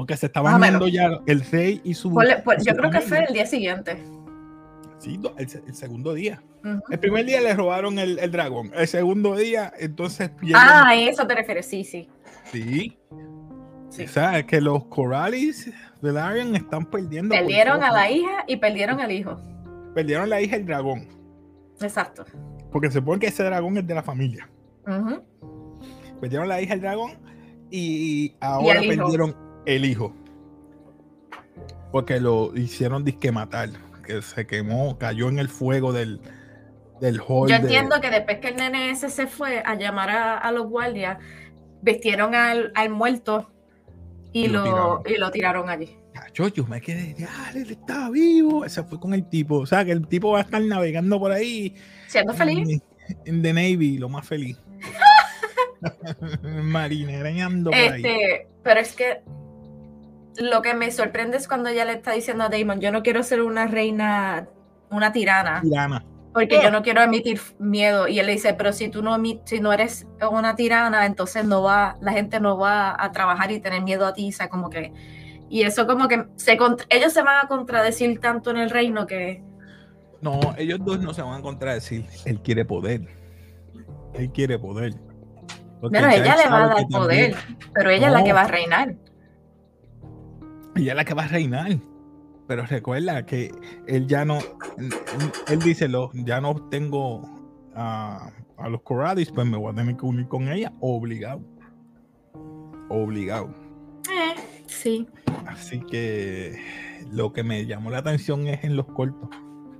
Porque 0.00 0.16
se 0.16 0.28
Más 0.28 0.30
estaban 0.30 0.54
o 0.54 0.58
menos. 0.58 0.80
viendo 0.80 0.88
ya 0.88 1.20
el 1.30 1.42
rey 1.50 1.82
y 1.84 1.92
su. 1.92 2.10
Ponle- 2.10 2.42
pon- 2.42 2.56
y 2.58 2.64
yo 2.64 2.74
creo 2.74 2.90
que 2.90 3.02
fue 3.02 3.22
el 3.28 3.34
día 3.34 3.44
siguiente. 3.44 4.02
Sí, 4.96 5.20
el, 5.36 5.46
se- 5.46 5.62
el 5.66 5.74
segundo 5.74 6.14
día. 6.14 6.42
El 6.88 6.98
primer 6.98 7.26
día 7.26 7.38
le 7.42 7.52
robaron 7.54 7.98
el, 7.98 8.18
el 8.18 8.30
dragón. 8.32 8.70
El 8.74 8.88
segundo 8.88 9.36
día, 9.36 9.70
entonces. 9.78 10.30
Ah, 10.54 10.84
a 10.88 10.94
eso 10.94 11.26
te 11.26 11.34
refieres, 11.34 11.66
sí, 11.66 11.84
sí. 11.84 12.08
sí. 12.50 12.96
sí. 13.90 14.04
O 14.04 14.08
sea, 14.08 14.38
es 14.38 14.46
que 14.46 14.62
los 14.62 14.86
Coralis 14.86 15.70
de 16.00 16.12
Larian 16.14 16.56
están 16.56 16.86
perdiendo. 16.86 17.34
Perdieron 17.34 17.82
a 17.82 17.92
la 17.92 18.10
hija 18.10 18.44
y 18.46 18.56
perdieron 18.56 19.00
al 19.00 19.12
hijo. 19.12 19.38
Perdieron 19.94 20.30
la 20.30 20.40
hija 20.40 20.56
del 20.56 20.64
dragón. 20.64 21.08
Exacto. 21.82 22.24
Porque 22.72 22.88
se 22.88 23.00
supone 23.00 23.20
que 23.20 23.26
ese 23.26 23.42
dragón 23.44 23.76
es 23.76 23.86
de 23.86 23.94
la 23.94 24.02
familia. 24.02 24.48
Perdieron 26.22 26.48
la 26.48 26.62
hija 26.62 26.72
del 26.72 26.80
dragón 26.80 27.18
y 27.70 28.34
ahora 28.40 28.80
el 28.80 28.96
perdieron 28.96 29.49
el 29.66 29.84
hijo. 29.84 30.14
Porque 31.92 32.20
lo 32.20 32.56
hicieron 32.56 33.04
disque 33.04 33.32
matar. 33.32 33.70
Que 34.06 34.22
se 34.22 34.46
quemó, 34.46 34.98
cayó 34.98 35.28
en 35.28 35.38
el 35.38 35.48
fuego 35.48 35.92
del, 35.92 36.20
del 37.00 37.20
hall. 37.20 37.48
Yo 37.48 37.56
de- 37.56 37.62
entiendo 37.62 38.00
que 38.00 38.10
después 38.10 38.38
que 38.38 38.48
el 38.48 38.56
nene 38.56 38.90
ese 38.90 39.08
se 39.08 39.26
fue 39.26 39.62
a 39.64 39.74
llamar 39.74 40.10
a, 40.10 40.38
a 40.38 40.50
los 40.52 40.66
guardias, 40.68 41.18
vistieron 41.82 42.34
al, 42.34 42.72
al 42.74 42.90
muerto 42.90 43.50
y, 44.32 44.46
Y 44.46 44.48
lo 44.48 45.02
y 45.06 45.16
lo 45.16 45.30
tiraron 45.30 45.68
allí. 45.68 45.96
Yo, 46.34 46.48
yo 46.48 46.66
me 46.66 46.80
quedé, 46.80 47.14
ya, 47.18 47.28
él 47.54 47.70
estaba 47.70 48.10
vivo. 48.10 48.68
Se 48.68 48.82
fue 48.82 48.98
con 48.98 49.14
el 49.14 49.28
tipo. 49.28 49.58
O 49.58 49.66
sea, 49.66 49.84
que 49.84 49.92
el 49.92 50.06
tipo 50.06 50.32
va 50.32 50.38
a 50.38 50.42
estar 50.42 50.62
navegando 50.62 51.18
por 51.18 51.32
ahí. 51.32 51.74
Siendo 52.08 52.34
feliz. 52.34 52.80
En, 53.24 53.42
The 53.42 53.52
Navy, 53.52 53.98
lo 53.98 54.08
más 54.08 54.26
feliz. 54.26 54.56
Marinereando 56.42 57.70
por 57.70 57.78
ahí. 57.78 58.02
Este, 58.04 58.48
pero 58.62 58.80
es 58.80 58.92
que 58.94 59.22
lo 60.38 60.62
que 60.62 60.74
me 60.74 60.90
sorprende 60.90 61.36
es 61.36 61.48
cuando 61.48 61.68
ella 61.68 61.84
le 61.84 61.92
está 61.92 62.12
diciendo 62.12 62.44
a 62.44 62.48
Damon, 62.48 62.80
yo 62.80 62.92
no 62.92 63.02
quiero 63.02 63.22
ser 63.22 63.42
una 63.42 63.66
reina, 63.66 64.46
una 64.90 65.12
tirana, 65.12 65.60
Tirana. 65.62 66.04
porque 66.32 66.60
yo 66.62 66.70
no 66.70 66.82
quiero 66.82 67.02
emitir 67.02 67.40
miedo. 67.58 68.06
Y 68.08 68.18
él 68.20 68.26
le 68.26 68.32
dice, 68.32 68.54
pero 68.54 68.72
si 68.72 68.88
tú 68.88 69.02
no, 69.02 69.16
si 69.44 69.60
no 69.60 69.72
eres 69.72 70.06
una 70.30 70.54
tirana, 70.54 71.06
entonces 71.06 71.44
no 71.44 71.62
va, 71.62 71.96
la 72.00 72.12
gente 72.12 72.40
no 72.40 72.56
va 72.58 72.96
a 72.98 73.12
trabajar 73.12 73.50
y 73.50 73.60
tener 73.60 73.82
miedo 73.82 74.06
a 74.06 74.14
ti, 74.14 74.28
o 74.28 74.32
sea, 74.32 74.48
como 74.48 74.70
que... 74.70 74.92
Y 75.52 75.62
eso 75.62 75.84
como 75.88 76.06
que 76.06 76.26
se 76.36 76.56
contra- 76.56 76.86
ellos 76.90 77.12
se 77.12 77.22
van 77.22 77.44
a 77.44 77.48
contradecir 77.48 78.20
tanto 78.20 78.50
en 78.52 78.58
el 78.58 78.70
reino 78.70 79.06
que... 79.06 79.42
No, 80.22 80.38
ellos 80.56 80.78
dos 80.84 81.00
no 81.00 81.12
se 81.12 81.22
van 81.22 81.40
a 81.40 81.42
contradecir. 81.42 82.04
Él 82.24 82.40
quiere 82.40 82.64
poder. 82.64 83.08
Él 84.14 84.30
quiere 84.30 84.58
poder. 84.60 84.94
Porque 85.80 85.98
ya 85.98 86.14
ella 86.14 86.36
le 86.36 86.48
va 86.50 86.64
a 86.64 86.66
dar 86.68 86.76
que 86.76 86.82
también- 86.82 87.32
poder, 87.32 87.36
pero 87.74 87.90
ella 87.90 88.06
es 88.08 88.12
la 88.12 88.18
No. 88.20 88.24
que 88.24 88.32
va 88.32 88.42
a 88.42 88.46
reinar. 88.48 88.94
Ella 90.80 90.92
es 90.92 90.96
la 90.96 91.04
que 91.04 91.14
va 91.14 91.24
a 91.24 91.28
reinar. 91.28 91.78
Pero 92.46 92.66
recuerda 92.66 93.24
que 93.26 93.52
él 93.86 94.06
ya 94.06 94.24
no. 94.24 94.38
Él 95.48 95.58
dice: 95.60 95.88
lo, 95.88 96.10
Ya 96.14 96.40
no 96.40 96.54
tengo 96.68 97.22
a, 97.74 98.30
a 98.58 98.68
los 98.68 98.82
Corradis, 98.82 99.30
pues 99.30 99.46
me 99.46 99.56
voy 99.56 99.72
a 99.72 99.74
tener 99.76 99.96
que 99.96 100.04
unir 100.06 100.26
con 100.26 100.48
ella. 100.48 100.72
Obligado. 100.80 101.40
Obligado. 102.88 103.54
Eh, 104.10 104.34
sí. 104.66 105.06
Así 105.46 105.80
que 105.80 106.58
lo 107.12 107.32
que 107.32 107.44
me 107.44 107.66
llamó 107.66 107.90
la 107.90 107.98
atención 107.98 108.46
es 108.48 108.64
en 108.64 108.76
los 108.76 108.86
cortos. 108.86 109.28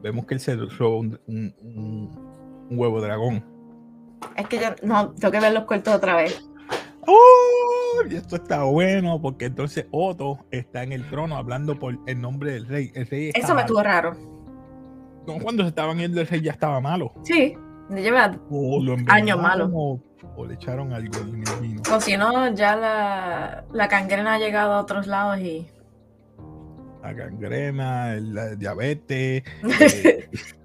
Vemos 0.02 0.26
que 0.26 0.34
él 0.34 0.40
se 0.40 0.54
un, 0.54 1.18
un- 1.26 1.54
un- 1.62 2.30
un 2.70 2.78
huevo 2.78 3.00
dragón. 3.00 3.44
Es 4.36 4.46
que 4.46 4.58
yo 4.60 4.68
no 4.82 5.10
tengo 5.12 5.32
que 5.32 5.40
ver 5.40 5.52
los 5.52 5.64
cortos 5.64 5.94
otra 5.94 6.14
vez. 6.16 6.48
¡Oh! 7.06 7.79
Y 8.10 8.14
esto 8.16 8.36
está 8.36 8.62
bueno 8.64 9.20
porque 9.20 9.46
entonces 9.46 9.86
Otto 9.90 10.38
está 10.50 10.82
en 10.82 10.92
el 10.92 11.08
trono 11.08 11.36
hablando 11.36 11.78
por 11.78 11.98
el 12.06 12.20
nombre 12.20 12.52
del 12.52 12.66
rey. 12.66 12.90
El 12.94 13.06
rey 13.06 13.30
Eso 13.34 13.54
me 13.54 13.62
estuvo 13.62 13.82
raro. 13.82 14.16
no, 15.26 15.38
cuando 15.38 15.62
se 15.62 15.68
estaban 15.70 15.98
yendo 15.98 16.20
el 16.20 16.26
rey 16.26 16.40
ya 16.40 16.52
estaba 16.52 16.80
malo. 16.80 17.12
Sí, 17.24 17.54
lleva, 17.94 18.38
O 18.50 18.82
lo 18.82 18.92
Año 18.94 19.34
envenenaron 19.34 19.42
malo. 19.42 19.70
O, 19.74 20.00
o 20.36 20.46
le 20.46 20.54
echaron 20.54 20.92
algo 20.92 21.18
en 21.20 21.44
el 21.46 21.60
vino. 21.60 21.82
o 21.94 22.00
si 22.00 22.16
no, 22.16 22.52
ya 22.54 22.76
la, 22.76 23.64
la 23.72 23.88
cangrena 23.88 24.34
ha 24.34 24.38
llegado 24.38 24.74
a 24.74 24.80
otros 24.80 25.06
lados 25.06 25.38
y 25.40 25.66
La 27.02 27.12
gangrena, 27.12 28.14
el, 28.14 28.34
la 28.34 28.54
diabetes. 28.56 29.42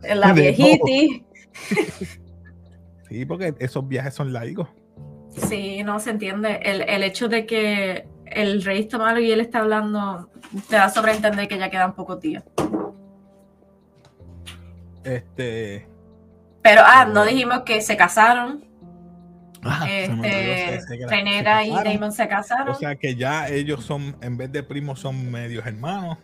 eh, 0.04 0.16
la 0.16 0.34
viejitis. 0.34 1.22
sí, 3.10 3.26
porque 3.26 3.56
esos 3.60 3.88
viajes 3.88 4.14
son 4.14 4.32
largos. 4.34 4.68
Sí, 5.36 5.84
no 5.84 6.00
se 6.00 6.12
entiende. 6.12 6.60
El, 6.64 6.82
el 6.82 7.04
hecho 7.04 7.28
de 7.28 7.46
que 7.46 8.08
el 8.26 8.64
rey 8.64 8.82
está 8.82 8.98
malo 8.98 9.20
y 9.20 9.32
él 9.32 9.40
está 9.40 9.60
hablando, 9.60 10.30
te 10.70 10.76
da 10.76 10.86
a 10.86 10.90
sobreentender 10.90 11.48
que 11.48 11.58
ya 11.58 11.70
quedan 11.70 11.94
pocos 11.94 12.20
días. 12.20 12.44
Este. 15.04 15.88
Pero, 16.62 16.82
ah, 16.84 17.06
no 17.06 17.24
dijimos 17.26 17.62
que 17.62 17.82
se 17.82 17.96
casaron. 17.96 18.66
ah, 19.64 19.86
se 19.88 20.10
me 20.10 20.20
olvidó 20.20 20.26
Este, 20.26 21.08
Renera 21.08 21.62
se 21.62 21.68
y. 21.68 21.72
Damon 21.72 22.12
se 22.12 22.28
casaron. 22.28 22.70
O 22.70 22.76
sea 22.76 22.96
que 22.96 23.16
ya 23.16 23.48
ellos 23.48 23.86
son, 23.86 24.18
en 24.22 24.36
vez 24.36 24.52
de 24.52 24.64
primos, 24.64 25.00
son 25.00 25.32
medios 25.32 25.66
hermanos. 25.66 26.18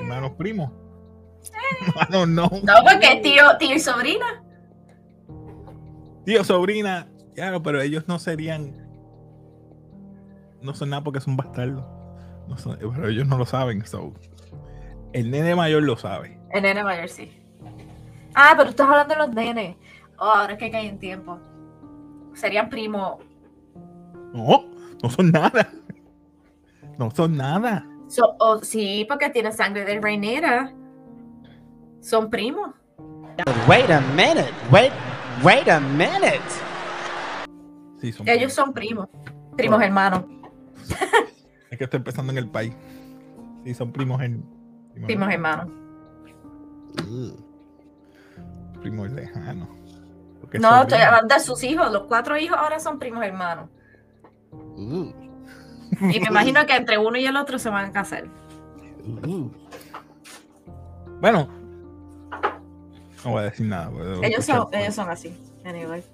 Hermanos 0.00 0.32
primos. 0.38 0.72
Hermanos 1.86 2.28
no. 2.28 2.50
no, 2.62 2.72
porque 2.84 3.20
tío, 3.22 3.56
tío 3.58 3.74
y 3.74 3.80
sobrina. 3.80 4.42
Tío, 6.24 6.42
sobrina. 6.42 7.06
Claro, 7.38 7.62
pero 7.62 7.80
ellos 7.80 8.08
no 8.08 8.18
serían. 8.18 8.74
no 10.60 10.74
son 10.74 10.90
nada 10.90 11.04
porque 11.04 11.20
son 11.20 11.36
bastardos. 11.36 11.84
No 12.48 12.58
son- 12.58 12.76
pero 12.80 13.06
ellos 13.08 13.28
no 13.28 13.38
lo 13.38 13.46
saben. 13.46 13.86
so, 13.86 14.12
El 15.12 15.30
nene 15.30 15.54
mayor 15.54 15.84
lo 15.84 15.96
sabe. 15.96 16.36
El 16.50 16.62
nene 16.62 16.82
mayor 16.82 17.08
sí. 17.08 17.30
Ah, 18.34 18.54
pero 18.56 18.70
estás 18.70 18.88
hablando 18.88 19.14
de 19.14 19.20
los 19.20 19.32
nenes. 19.32 19.76
Oh, 20.18 20.24
ahora 20.24 20.54
es 20.54 20.58
que 20.58 20.68
cae 20.72 20.88
en 20.88 20.98
tiempo. 20.98 21.38
Serían 22.34 22.68
primos. 22.68 23.18
No, 24.34 24.64
no 25.00 25.08
son 25.08 25.30
nada. 25.30 25.70
No 26.98 27.08
son 27.12 27.36
nada. 27.36 27.86
So- 28.08 28.34
oh, 28.40 28.58
sí, 28.64 29.06
porque 29.08 29.30
tienen 29.30 29.52
sangre 29.52 29.84
de 29.84 30.00
reinera. 30.00 30.72
Son 32.00 32.28
primos. 32.30 32.70
Wait 33.68 33.88
a 33.90 34.00
minute. 34.16 34.50
Wait, 34.72 34.90
wait 35.44 35.68
a 35.68 35.78
minute. 35.78 36.42
Sí, 38.00 38.12
son 38.12 38.28
Ellos 38.28 38.52
son 38.52 38.72
primos. 38.72 39.08
Primos 39.56 39.82
hermanos. 39.82 40.24
Es 41.70 41.76
que 41.76 41.84
estoy 41.84 41.98
empezando 41.98 42.32
en 42.32 42.38
el 42.38 42.48
país. 42.48 42.72
Sí, 43.64 43.74
son 43.74 43.92
primos 43.92 44.22
en. 44.22 44.44
Primos 45.04 45.30
hermanos. 45.30 45.68
Primos 48.80 49.10
lejanos. 49.12 49.68
Porque 50.40 50.58
No, 50.58 50.82
estoy 50.82 51.00
hablando 51.00 51.34
de 51.34 51.40
sus 51.40 51.62
hijos. 51.64 51.92
Los 51.92 52.04
cuatro 52.04 52.38
hijos 52.38 52.56
ahora 52.56 52.78
son 52.80 52.98
primos 52.98 53.24
hermanos. 53.24 53.68
Y 54.76 56.20
me 56.20 56.26
imagino 56.28 56.64
que 56.66 56.76
entre 56.76 56.98
uno 56.98 57.18
y 57.18 57.26
el 57.26 57.36
otro 57.36 57.58
se 57.58 57.68
van 57.68 57.86
a 57.86 57.92
casar. 57.92 58.24
Bueno, 61.20 61.48
no 63.24 63.30
voy 63.30 63.40
a 63.40 63.44
decir 63.44 63.66
nada. 63.66 63.90
Ellos 64.22 64.44
son, 64.44 64.68
ellos 64.72 64.94
son 64.94 65.10
así. 65.10 65.36
Anyway. 65.64 66.04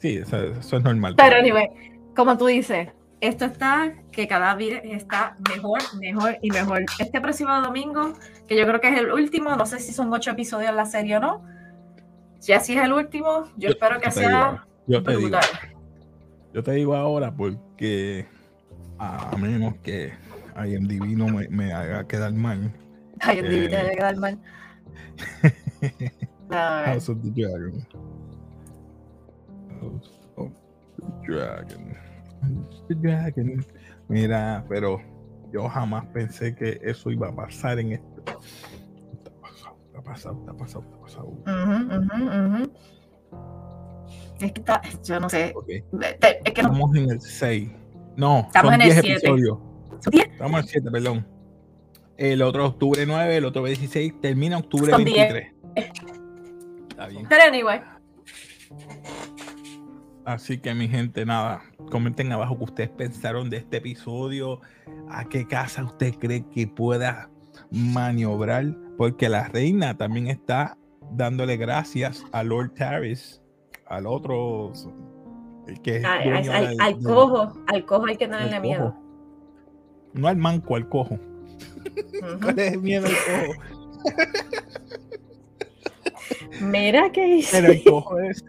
Sí, 0.00 0.16
eso, 0.16 0.36
eso 0.42 0.76
es 0.76 0.82
normal. 0.82 1.14
Pero 1.16 1.36
anyway, 1.36 1.68
como 2.16 2.36
tú 2.36 2.46
dices, 2.46 2.88
esto 3.20 3.44
está 3.44 3.94
que 4.12 4.26
cada 4.26 4.56
día 4.56 4.78
está 4.78 5.36
mejor, 5.54 5.80
mejor 5.98 6.38
y 6.42 6.50
mejor. 6.50 6.84
Este 6.98 7.20
próximo 7.20 7.60
domingo, 7.60 8.14
que 8.48 8.56
yo 8.56 8.66
creo 8.66 8.80
que 8.80 8.88
es 8.88 8.98
el 8.98 9.12
último, 9.12 9.54
no 9.56 9.66
sé 9.66 9.78
si 9.78 9.92
son 9.92 10.12
ocho 10.12 10.30
episodios 10.30 10.70
en 10.70 10.76
la 10.76 10.86
serie 10.86 11.18
o 11.18 11.20
no. 11.20 11.44
Si 12.38 12.52
así 12.52 12.74
es 12.76 12.82
el 12.82 12.92
último, 12.94 13.44
yo, 13.58 13.68
espero 13.70 14.00
que 14.00 14.08
te 14.08 14.20
digo 14.20 14.30
sea 14.30 14.40
ahora, 14.46 14.66
yo 14.86 15.02
te 15.02 15.16
digo, 15.16 15.38
yo 16.54 16.62
te 16.62 16.72
digo 16.72 16.96
ahora 16.96 17.30
porque 17.34 18.26
a 18.98 19.36
menos 19.36 19.74
que 19.82 20.12
IMDb 20.56 21.16
no 21.16 21.28
me, 21.28 21.48
me 21.48 21.72
haga 21.72 22.06
quedar 22.08 22.32
mal. 22.32 22.72
El 23.28 23.38
Eh. 23.38 23.42
DVD 23.42 23.76
debe 23.82 23.96
quedar 23.96 24.16
mal. 24.16 24.38
House 26.50 27.08
of 27.08 27.18
the 27.22 27.30
Dragon. 27.30 27.86
The 30.36 31.32
Dragon. 31.32 31.96
Dragon. 32.88 33.66
Mira, 34.08 34.64
pero 34.68 35.00
yo 35.52 35.68
jamás 35.68 36.06
pensé 36.06 36.54
que 36.54 36.80
eso 36.82 37.10
iba 37.10 37.28
a 37.28 37.34
pasar 37.34 37.78
en 37.78 37.92
esto. 37.92 38.22
Está 39.12 39.30
pasado, 39.40 39.76
está 39.86 40.02
pasado, 40.02 40.38
está 40.40 40.52
pasado, 40.54 40.84
está 40.84 41.00
pasado. 41.00 41.26
Ujú, 41.28 41.96
ujú, 41.96 42.56
ujú. 42.56 42.72
Es 44.40 44.52
que 44.52 44.60
está, 44.60 44.80
yo 45.04 45.20
no 45.20 45.28
sé. 45.28 45.52
Ok, 45.54 45.66
Te- 45.66 46.38
Es 46.44 46.54
que 46.54 46.62
no. 46.62 46.68
Estamos 46.72 46.96
en 46.96 47.10
el 47.10 47.20
6. 47.20 47.70
No, 48.16 48.40
Estamos 48.46 48.72
son 48.72 48.80
en 48.80 48.80
el 48.80 48.86
10 48.94 49.00
siete. 49.02 49.18
episodios. 49.18 49.58
¿Son 50.00 50.10
diez? 50.10 50.26
Estamos 50.30 50.58
en 50.60 50.64
el 50.64 50.70
7, 50.70 50.90
perdón. 50.90 51.26
El 52.16 52.42
otro 52.42 52.66
octubre 52.66 53.04
9, 53.06 53.36
el 53.36 53.44
otro 53.44 53.64
16, 53.64 54.20
termina 54.20 54.58
octubre 54.58 54.90
Son 54.92 55.04
10. 55.04 55.32
23. 55.32 55.54
Está 56.90 57.06
bien. 57.06 57.26
Pero 57.28 57.42
anyway, 57.44 57.80
Así 60.24 60.58
que 60.58 60.74
mi 60.74 60.88
gente, 60.88 61.24
nada, 61.24 61.62
comenten 61.90 62.30
abajo 62.32 62.58
qué 62.58 62.64
ustedes 62.64 62.90
pensaron 62.90 63.48
de 63.48 63.58
este 63.58 63.78
episodio, 63.78 64.60
a 65.08 65.24
qué 65.24 65.46
casa 65.46 65.84
usted 65.84 66.14
cree 66.14 66.44
que 66.50 66.66
pueda 66.66 67.30
maniobrar, 67.70 68.76
porque 68.96 69.28
la 69.28 69.48
reina 69.48 69.96
también 69.96 70.26
está 70.26 70.76
dándole 71.12 71.56
gracias 71.56 72.24
a 72.32 72.42
Lord 72.42 72.74
Taris, 72.74 73.40
al 73.86 74.06
otro, 74.06 74.72
el 75.66 75.80
que 75.80 75.96
es 75.98 76.04
al, 76.04 76.98
cojo, 77.02 77.52
al 77.66 77.84
cojo 77.86 78.06
hay 78.06 78.16
que 78.16 78.28
tenerle 78.28 78.60
miedo. 78.60 78.94
No 80.12 80.28
al 80.28 80.36
manco, 80.36 80.76
al 80.76 80.88
cojo. 80.88 81.14
Ujú. 81.14 82.40
¿Cuál 82.42 82.58
es 82.58 82.72
el 82.72 82.80
miedo 82.80 83.06
al 83.06 83.12
cojo? 83.12 83.62
Mira 86.60 87.10
que 87.10 87.26
hice. 87.36 87.60
Pero 87.60 87.72
el 87.72 87.84
cojo 87.84 88.18
ese, 88.20 88.44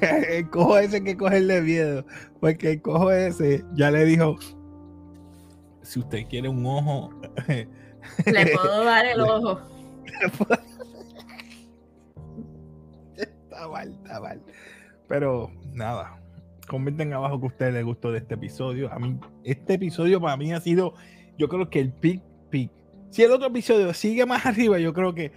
el 0.36 0.50
cojo 0.50 0.78
ese 0.78 1.02
que 1.02 1.16
cogerle 1.16 1.62
miedo, 1.62 2.04
porque 2.40 2.72
el 2.72 2.82
cojo 2.82 3.10
ese 3.12 3.64
ya 3.74 3.90
le 3.90 4.04
dijo, 4.04 4.36
si 5.82 6.00
usted 6.00 6.26
quiere 6.28 6.48
un 6.48 6.64
ojo, 6.66 7.10
Le 8.26 8.46
puedo 8.46 8.84
dar 8.84 9.06
el 9.06 9.20
ojo. 9.20 9.60
está 13.16 13.68
mal, 13.68 13.92
está 14.02 14.20
mal. 14.20 14.42
Pero 15.08 15.50
nada, 15.72 16.20
comenten 16.68 17.12
abajo 17.12 17.40
que 17.40 17.46
a 17.46 17.48
ustedes 17.48 17.74
les 17.74 17.84
gustó 17.84 18.12
de 18.12 18.18
este 18.18 18.34
episodio. 18.34 18.92
A 18.92 18.98
mí, 18.98 19.18
este 19.44 19.74
episodio 19.74 20.20
para 20.20 20.36
mí 20.36 20.52
ha 20.52 20.60
sido, 20.60 20.94
yo 21.36 21.48
creo 21.48 21.70
que 21.70 21.80
el 21.80 21.92
pick, 21.92 22.22
pick. 22.50 22.70
Si 23.10 23.22
el 23.22 23.32
otro 23.32 23.48
episodio 23.48 23.92
sigue 23.94 24.26
más 24.26 24.44
arriba, 24.44 24.78
yo 24.78 24.92
creo 24.92 25.14
que 25.14 25.32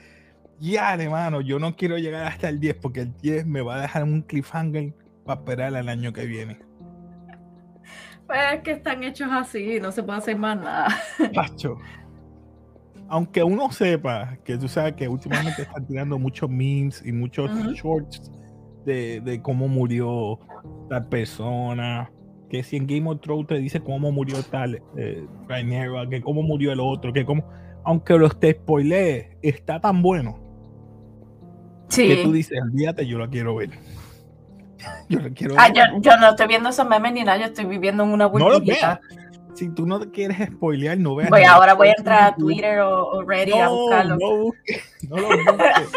ya, 0.62 0.94
hermano, 0.94 1.42
yo 1.42 1.58
no 1.58 1.76
quiero 1.76 1.98
llegar 1.98 2.28
hasta 2.28 2.48
el 2.48 2.60
10 2.60 2.76
porque 2.76 3.02
el 3.02 3.18
10 3.18 3.48
me 3.48 3.62
va 3.62 3.78
a 3.78 3.82
dejar 3.82 4.04
un 4.04 4.22
cliffhanger 4.22 4.94
para 5.26 5.40
esperar 5.40 5.76
al 5.76 5.90
año 5.90 6.14
que 6.14 6.26
viene. 6.26 6.60
Pues 8.28 8.40
es 8.54 8.62
que 8.62 8.72
están 8.72 9.04
hechos 9.04 9.28
así, 9.32 9.80
no 9.82 9.92
se 9.92 10.04
puede 10.04 10.20
hacer 10.20 10.38
más 10.38 10.58
nada. 10.58 10.88
Pacho. 11.34 11.78
Aunque 13.10 13.44
uno 13.44 13.72
sepa 13.72 14.38
que 14.46 14.56
tú 14.56 14.68
sabes 14.68 14.94
que 14.94 15.08
últimamente 15.08 15.64
están 15.64 15.86
tirando 15.88 16.20
muchos 16.20 16.48
memes 16.48 17.04
y 17.04 17.12
muchos 17.12 17.52
shorts 17.74 18.32
de, 18.86 19.20
de 19.20 19.42
cómo 19.42 19.68
murió 19.68 20.40
tal 20.90 21.10
persona. 21.10 22.12
Que 22.52 22.62
si 22.62 22.78
en 22.78 22.86
Game 22.86 23.10
of 23.10 23.20
Thrones 23.20 23.48
te 23.48 23.58
dice 23.58 23.82
cómo 23.82 24.12
murió 24.12 24.44
tal 24.44 24.82
eh, 24.96 25.26
que 26.10 26.22
cómo 26.22 26.44
murió 26.44 26.72
el 26.72 26.80
otro, 26.80 27.12
que 27.12 27.26
cómo. 27.26 27.50
Aunque 27.84 28.14
lo 28.18 28.30
te 28.30 28.54
spoilee, 28.54 29.38
está 29.42 29.82
tan 29.82 30.04
bueno 30.04 30.51
que 31.96 32.16
tú 32.24 32.30
Sí. 32.30 32.34
dices, 32.34 32.60
olvídate, 32.62 33.06
yo 33.08 33.18
lo 33.18 33.30
quiero 33.30 33.56
ver. 33.56 33.70
Yo 35.10 35.20
lo 35.20 35.30
quiero 35.34 35.54
Ah, 35.60 35.68
ver. 35.68 35.76
yo, 35.76 35.84
yo 36.02 36.18
no 36.18 36.30
estoy 36.30 36.48
viendo 36.48 36.70
esos 36.70 36.88
memes 36.88 37.14
ni 37.14 37.24
nada, 37.24 37.38
yo 37.38 37.46
estoy 37.46 37.66
viviendo 37.66 38.02
en 38.04 38.10
una 38.10 38.28
no 38.30 38.40
lo 38.40 38.46
burbujita. 38.60 39.00
veas. 39.14 39.22
Si 39.54 39.70
tú 39.70 39.86
no 39.86 40.00
te 40.00 40.10
quieres 40.10 40.38
spoilear, 40.48 40.98
no 40.98 41.14
veas. 41.16 41.30
Voy, 41.30 41.44
ahora 41.44 41.74
voy 41.76 41.90
a 41.90 41.94
entrar 41.98 42.24
a 42.32 42.36
Twitter 42.36 42.80
o, 42.80 43.10
o 43.10 43.22
Reddit 43.22 43.56
a 43.56 43.68
buscarlo. 43.70 44.18
No, 44.20 44.38
busques, 44.38 44.82
no 45.10 45.18
lo 45.18 45.28
busques. 45.28 45.92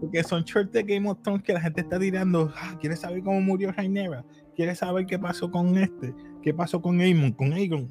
Porque 0.00 0.22
son 0.22 0.44
shorts 0.44 0.70
de 0.72 0.82
Game 0.84 1.08
of 1.10 1.18
Thrones 1.22 1.42
que 1.42 1.52
la 1.52 1.60
gente 1.60 1.80
está 1.80 1.98
tirando. 1.98 2.52
Ah, 2.56 2.76
¿Quieres 2.80 3.00
saber 3.00 3.22
cómo 3.24 3.40
murió 3.40 3.72
Rhaenyra? 3.72 4.24
¿Quieres 4.54 4.78
saber 4.78 5.06
qué 5.06 5.18
pasó 5.18 5.50
con 5.50 5.76
este? 5.78 6.14
¿Qué 6.42 6.52
pasó 6.54 6.80
con 6.82 7.00
Aemon? 7.00 7.32
Con 7.32 7.52
Aegon. 7.54 7.88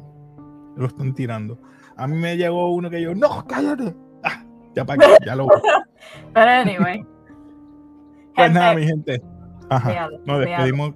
Lo 0.77 0.85
están 0.85 1.13
tirando. 1.13 1.57
A 1.97 2.07
mí 2.07 2.15
me 2.17 2.37
llegó 2.37 2.69
uno 2.73 2.89
que 2.89 3.01
yo, 3.01 3.13
no, 3.15 3.45
cállate. 3.47 3.93
Ah, 4.23 4.45
ya 4.75 4.85
para 4.85 5.17
ya 5.25 5.35
lo 5.35 5.45
vi. 5.45 5.51
Pero 6.33 6.49
anyway. 6.51 7.03
Pues 8.35 8.51
nada, 8.51 8.75
mi 8.75 8.85
gente. 8.85 9.21
Ajá. 9.69 10.09
Nos 10.25 10.39
despedimos, 10.39 10.93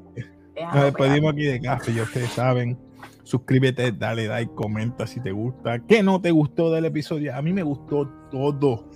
nos 0.74 0.84
despedimos 0.84 1.34
aquí 1.34 1.44
de 1.44 1.62
café. 1.62 1.94
Ya 1.94 2.04
ustedes 2.04 2.30
saben. 2.30 2.78
Suscríbete, 3.24 3.92
dale 3.92 4.28
like, 4.28 4.54
comenta 4.54 5.08
si 5.08 5.20
te 5.20 5.32
gusta. 5.32 5.80
¿Qué 5.80 6.04
no 6.04 6.22
te 6.22 6.30
gustó 6.30 6.72
del 6.72 6.86
episodio? 6.86 7.36
A 7.36 7.42
mí 7.42 7.54
me 7.54 7.64
gustó 7.64 8.08
todo. 8.30 8.88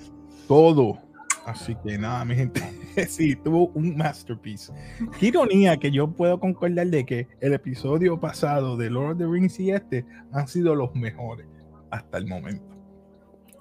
Todo. 0.48 1.00
Así 1.46 1.76
que 1.84 1.98
nada, 1.98 2.24
mi 2.26 2.36
gente. 2.36 2.62
Sí, 3.08 3.36
tuvo 3.36 3.68
un 3.76 3.96
masterpiece. 3.96 4.74
Qué 5.20 5.28
ironía 5.28 5.78
que 5.78 5.90
yo 5.90 6.12
puedo 6.12 6.38
concordar 6.38 6.88
de 6.88 7.06
que 7.06 7.28
el 7.40 7.54
episodio 7.54 8.20
pasado 8.20 8.76
de 8.76 8.90
Lord 8.90 9.12
of 9.12 9.18
the 9.20 9.26
Rings 9.26 9.58
y 9.60 9.72
este 9.72 10.06
han 10.34 10.50
sido 10.50 10.76
los 10.76 10.94
mejores 10.96 11.48
hasta 11.92 12.18
el 12.18 12.28
momento. 12.28 12.76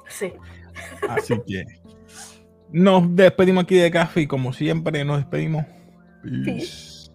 Sí. 0.09 0.33
Así 1.09 1.35
que 1.47 1.65
nos 2.73 3.15
despedimos 3.15 3.65
aquí 3.65 3.77
de 3.77 3.91
café 3.91 4.23
y 4.23 4.27
como 4.27 4.53
siempre 4.53 5.05
nos 5.05 5.19
despedimos. 5.19 5.65
Peace. 6.45 7.11